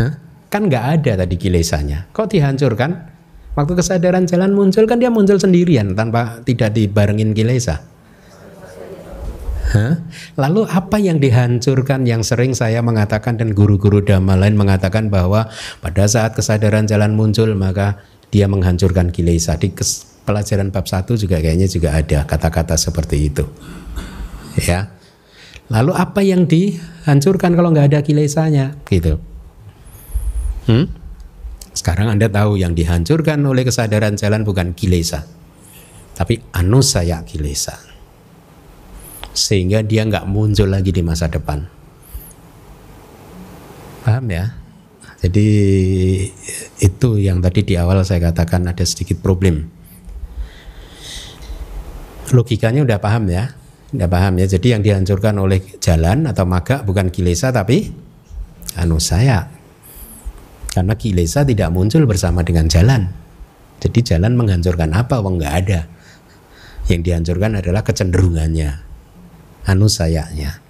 [0.00, 0.12] Hah?
[0.50, 2.10] kan nggak ada tadi kilesanya.
[2.10, 2.90] Kok dihancurkan?
[3.54, 7.89] Waktu kesadaran jalan muncul kan dia muncul sendirian tanpa tidak dibarengin kilesa.
[9.70, 10.02] Hah?
[10.34, 15.46] Lalu apa yang dihancurkan yang sering saya mengatakan dan guru-guru dhamma lain mengatakan bahwa
[15.78, 18.02] pada saat kesadaran jalan muncul maka
[18.34, 19.54] dia menghancurkan kilesa.
[19.54, 19.70] Di
[20.26, 23.46] pelajaran bab 1 juga kayaknya juga ada kata-kata seperti itu.
[24.58, 24.90] Ya.
[25.70, 28.74] Lalu apa yang dihancurkan kalau nggak ada kilesanya?
[28.90, 29.22] Gitu.
[30.66, 30.90] Hmm?
[31.70, 35.22] Sekarang Anda tahu yang dihancurkan oleh kesadaran jalan bukan kilesa.
[36.18, 37.89] Tapi anusaya kilesa
[39.34, 41.62] sehingga dia nggak muncul lagi di masa depan.
[44.02, 44.56] Paham ya?
[45.20, 45.48] Jadi
[46.80, 49.68] itu yang tadi di awal saya katakan ada sedikit problem.
[52.32, 53.52] Logikanya udah paham ya?
[53.92, 54.46] Udah paham ya.
[54.48, 57.92] Jadi yang dihancurkan oleh jalan atau maga bukan kilesa tapi
[58.80, 59.52] anu saya.
[60.70, 63.12] Karena kilesa tidak muncul bersama dengan jalan.
[63.82, 65.20] Jadi jalan menghancurkan apa?
[65.20, 65.80] Wong nggak ada.
[66.88, 68.89] Yang dihancurkan adalah kecenderungannya
[69.66, 70.60] anusayanya.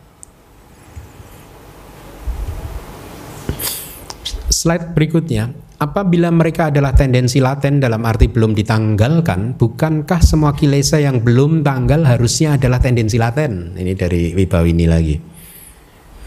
[4.50, 11.24] Slide berikutnya, apabila mereka adalah tendensi laten dalam arti belum ditanggalkan, bukankah semua kilesa yang
[11.24, 13.72] belum tanggal harusnya adalah tendensi laten?
[13.78, 15.16] Ini dari Wibawini lagi.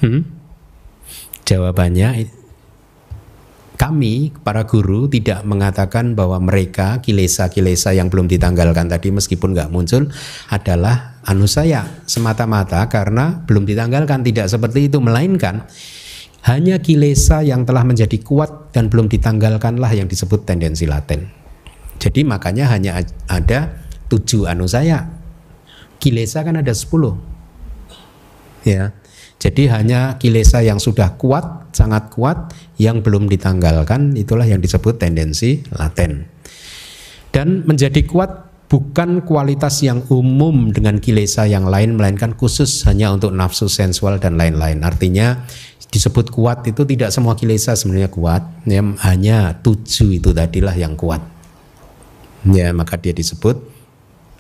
[0.02, 0.22] Hmm?
[1.44, 2.10] Jawabannya
[3.78, 10.08] kami para guru tidak mengatakan bahwa mereka kilesa-kilesa yang belum ditanggalkan tadi meskipun nggak muncul
[10.48, 15.68] adalah anusaya semata-mata karena belum ditanggalkan tidak seperti itu melainkan
[16.44, 21.32] hanya kilesa yang telah menjadi kuat dan belum ditanggalkanlah yang disebut tendensi laten.
[22.04, 23.00] Jadi makanya hanya
[23.32, 23.80] ada
[24.12, 25.08] tujuh anusaya.
[26.04, 27.16] Kilesa kan ada sepuluh.
[28.68, 28.92] Ya.
[29.40, 35.64] Jadi hanya kilesa yang sudah kuat, sangat kuat, yang belum ditanggalkan, itulah yang disebut tendensi
[35.72, 36.28] laten.
[37.32, 43.30] Dan menjadi kuat bukan kualitas yang umum dengan kilesa yang lain, melainkan khusus hanya untuk
[43.30, 44.82] nafsu sensual dan lain-lain.
[44.82, 45.46] Artinya
[45.94, 51.22] disebut kuat itu tidak semua kilesa sebenarnya kuat, ya, hanya tujuh itu tadilah yang kuat.
[52.50, 53.62] Ya, maka dia disebut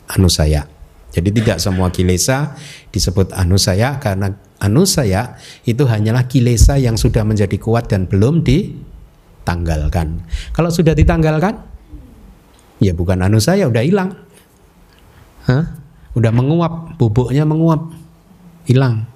[0.09, 0.65] anusaya.
[1.13, 2.57] Jadi tidak semua kilesa
[2.89, 10.25] disebut anusaya karena anusaya itu hanyalah kilesa yang sudah menjadi kuat dan belum ditanggalkan.
[10.57, 11.72] Kalau sudah ditanggalkan,
[12.83, 14.19] ya bukan anusaya, udah hilang.
[15.47, 15.79] Hah?
[16.13, 17.89] Udah menguap, bubuknya menguap,
[18.67, 19.07] hilang.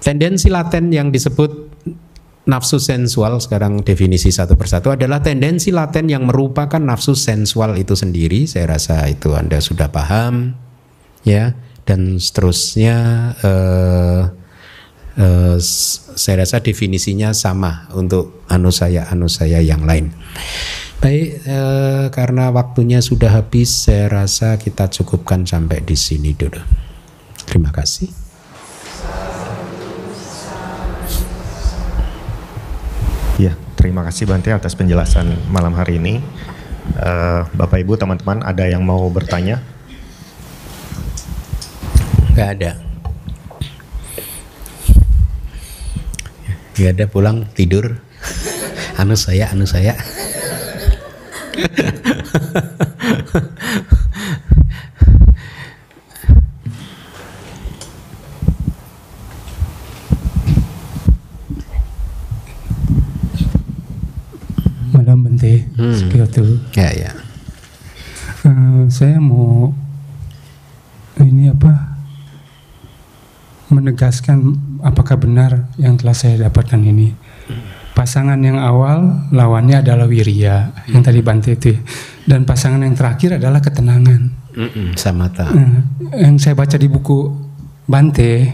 [0.00, 1.64] Tendensi laten yang disebut
[2.44, 8.44] nafsu sensual sekarang definisi satu persatu adalah tendensi laten yang merupakan nafsu sensual itu sendiri.
[8.44, 10.52] Saya rasa itu Anda sudah paham,
[11.24, 12.96] ya dan seterusnya
[13.40, 14.22] uh,
[15.20, 15.56] uh,
[16.16, 20.12] saya rasa definisinya sama untuk anu saya anu saya yang lain.
[21.04, 26.64] Baik, uh, karena waktunya sudah habis, saya rasa kita cukupkan sampai di sini dulu.
[27.44, 28.08] Terima kasih.
[33.36, 36.24] Ya, terima kasih Bante atas penjelasan malam hari ini.
[36.96, 39.60] Uh, Bapak Ibu, teman-teman, ada yang mau bertanya?
[42.34, 42.70] nggak ada
[46.74, 48.02] nggak ada pulang tidur
[48.98, 49.94] anu saya anu saya
[64.94, 66.10] Malam Bente, hmm.
[66.74, 67.12] Ya ya.
[68.42, 69.70] Uh, saya mau
[71.22, 71.94] ini apa
[73.70, 77.14] menegaskan apakah benar yang telah saya dapatkan ini.
[77.94, 81.78] Pasangan yang awal lawannya adalah wirya yang tadi Bante itu,
[82.26, 84.34] dan pasangan yang terakhir adalah ketenangan.
[84.54, 85.50] Mm-mm, samata.
[85.54, 85.82] Nah,
[86.18, 87.30] yang saya baca di buku
[87.86, 88.50] Bante,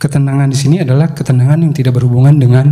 [0.00, 2.64] ketenangan di sini adalah ketenangan yang tidak berhubungan dengan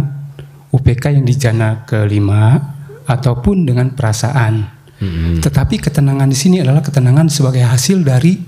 [0.72, 2.56] UPK yang di jana kelima
[3.04, 4.72] ataupun dengan perasaan.
[5.00, 5.44] Mm-hmm.
[5.44, 8.40] Tetapi ketenangan di sini adalah ketenangan sebagai hasil dari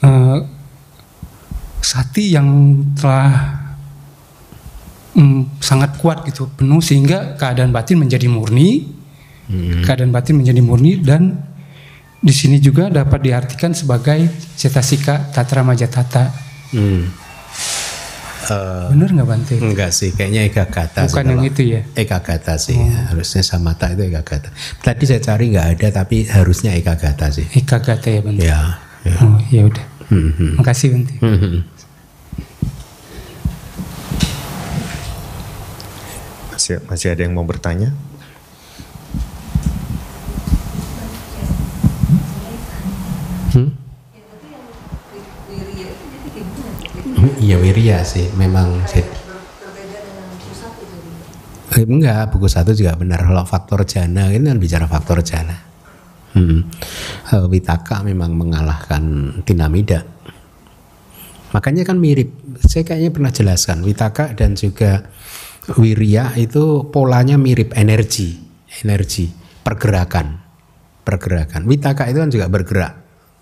[0.00, 0.38] uh,
[1.84, 2.48] sati yang
[2.96, 3.63] telah
[5.14, 8.86] mm, sangat kuat gitu penuh sehingga keadaan batin menjadi murni
[9.48, 9.82] hmm.
[9.86, 11.38] keadaan batin menjadi murni dan
[12.24, 16.32] di sini juga dapat diartikan sebagai cetasika tatra majatata
[16.72, 17.24] hmm.
[18.44, 19.56] Uh, Bener nggak Bante?
[19.56, 21.08] Enggak sih, kayaknya eka kata.
[21.08, 21.80] Bukan yang itu ya?
[21.96, 23.08] Eka kata sih, oh.
[23.08, 24.52] harusnya samata itu eka kata.
[24.84, 27.48] Tadi saya cari nggak ada, tapi harusnya eka kata sih.
[27.56, 28.44] Eka kata ya Bante?
[28.44, 28.60] Ya.
[29.08, 29.16] ya.
[29.24, 29.86] Oh ya udah.
[30.12, 30.60] Hmm.
[30.60, 31.14] Makasih Bante.
[31.24, 31.64] Hmm,
[36.54, 37.90] masih masih ada yang mau bertanya?
[43.50, 43.74] Hmm?
[47.42, 49.02] Iya Wirya sih, memang sih.
[51.74, 53.26] Eh, enggak, buku satu juga benar.
[53.26, 55.58] Kalau faktor jana ini kan bicara faktor jana.
[56.38, 56.70] Hmm.
[57.34, 59.02] Eh, Witaka memang mengalahkan
[59.42, 60.06] Tinamida.
[61.50, 62.30] Makanya kan mirip.
[62.62, 65.06] Saya kayaknya pernah jelaskan Witaka dan juga
[65.64, 68.36] Wirya itu polanya mirip energi,
[68.84, 69.32] energi,
[69.64, 70.44] pergerakan,
[71.00, 71.64] pergerakan.
[71.64, 72.92] Witaka itu kan juga bergerak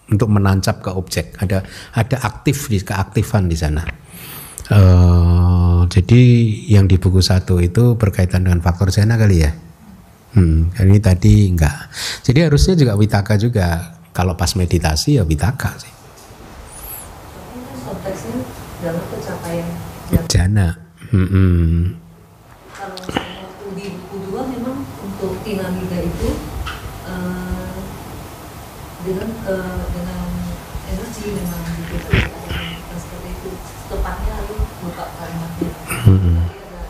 [0.07, 1.35] untuk menancap ke objek.
[1.43, 1.67] Ada
[1.99, 3.83] ada aktif di keaktifan di sana.
[4.71, 6.23] Uh, jadi
[6.71, 9.53] yang di buku satu itu berkaitan dengan faktor jana kali ya.
[10.33, 11.93] Hmm, ini tadi enggak.
[12.25, 13.99] Jadi harusnya juga witaka juga.
[14.13, 15.93] Kalau pas meditasi ya witaka sih.
[17.83, 18.39] konteksnya
[18.85, 19.69] dalam pencapaian
[20.29, 20.69] Jana.
[21.13, 21.81] Hmm, hmm.
[22.73, 24.77] kalau misalnya waktu di buku dua memang
[25.53, 26.29] tinamida itu
[27.05, 27.77] eh,
[29.05, 30.29] dengan eh, dengan
[30.89, 31.63] energi memang
[31.93, 33.51] gitu dan seperti itu
[33.93, 35.71] tepatnya lalu buka kalimatnya
[36.03, 36.41] Hmm.
[36.49, 36.83] Ada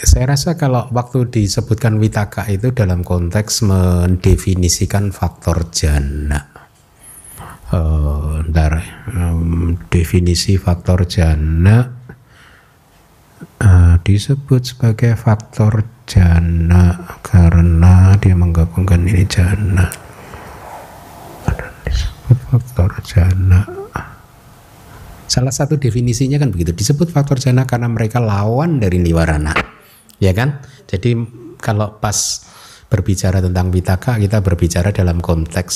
[0.00, 6.48] eh, Saya rasa kalau waktu disebutkan witaka itu dalam konteks mendefinisikan faktor jana.
[7.70, 8.82] Eh, ntar,
[9.14, 11.86] em, definisi faktor jana
[13.62, 19.86] eh, disebut sebagai faktor jana karena dia menggabungkan ini jana.
[21.86, 23.62] Disebut faktor jana.
[25.30, 26.74] Salah satu definisinya kan begitu.
[26.74, 29.54] Disebut faktor jana karena mereka lawan dari niwarana.
[30.18, 30.58] Ya kan?
[30.90, 31.14] Jadi
[31.62, 32.42] kalau pas
[32.90, 35.74] berbicara tentang vitaka kita berbicara dalam konteks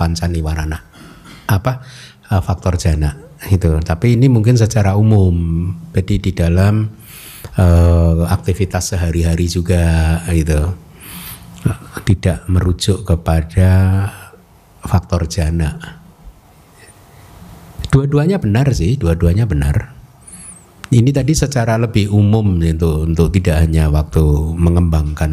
[0.00, 0.80] panca niwarana.
[1.44, 1.84] Apa?
[2.32, 3.12] Eh, faktor jana
[3.52, 3.68] itu.
[3.84, 5.68] Tapi ini mungkin secara umum.
[5.92, 6.88] Jadi di dalam
[7.58, 10.74] eh, aktivitas sehari-hari juga gitu.
[12.06, 13.70] Tidak merujuk kepada
[14.84, 16.00] faktor jana.
[17.88, 19.96] Dua-duanya benar sih, dua-duanya benar.
[20.88, 24.24] Ini tadi secara lebih umum itu untuk tidak hanya waktu
[24.56, 25.32] mengembangkan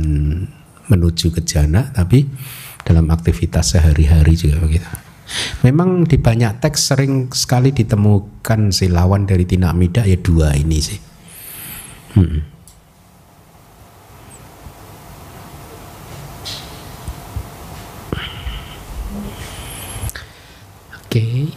[0.91, 2.27] menuju ke jana, tapi
[2.83, 4.87] dalam aktivitas sehari-hari juga begitu.
[5.65, 10.77] Memang di banyak teks sering sekali ditemukan si lawan dari tinak mida ya dua ini
[10.77, 11.14] sih.
[12.15, 12.39] Hmm.
[20.95, 21.51] Oke.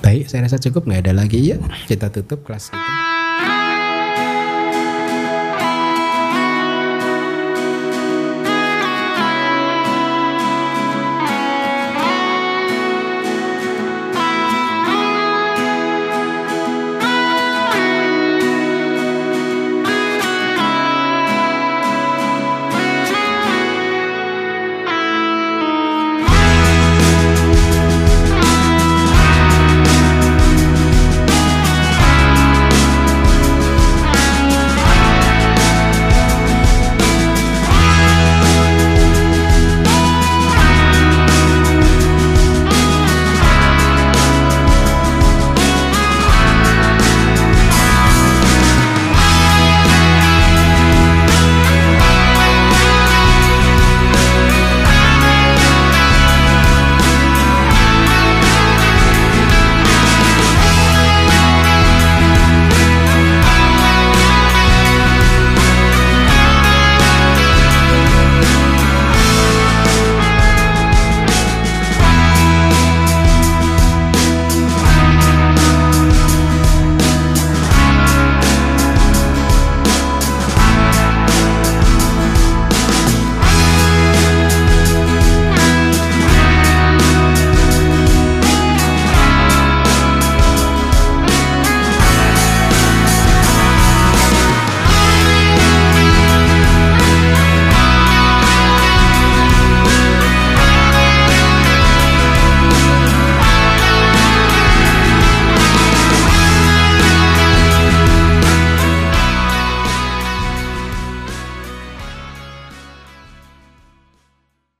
[0.00, 1.60] Baik, saya rasa cukup nggak ada lagi ya.
[1.84, 3.09] Kita tutup kelas kita.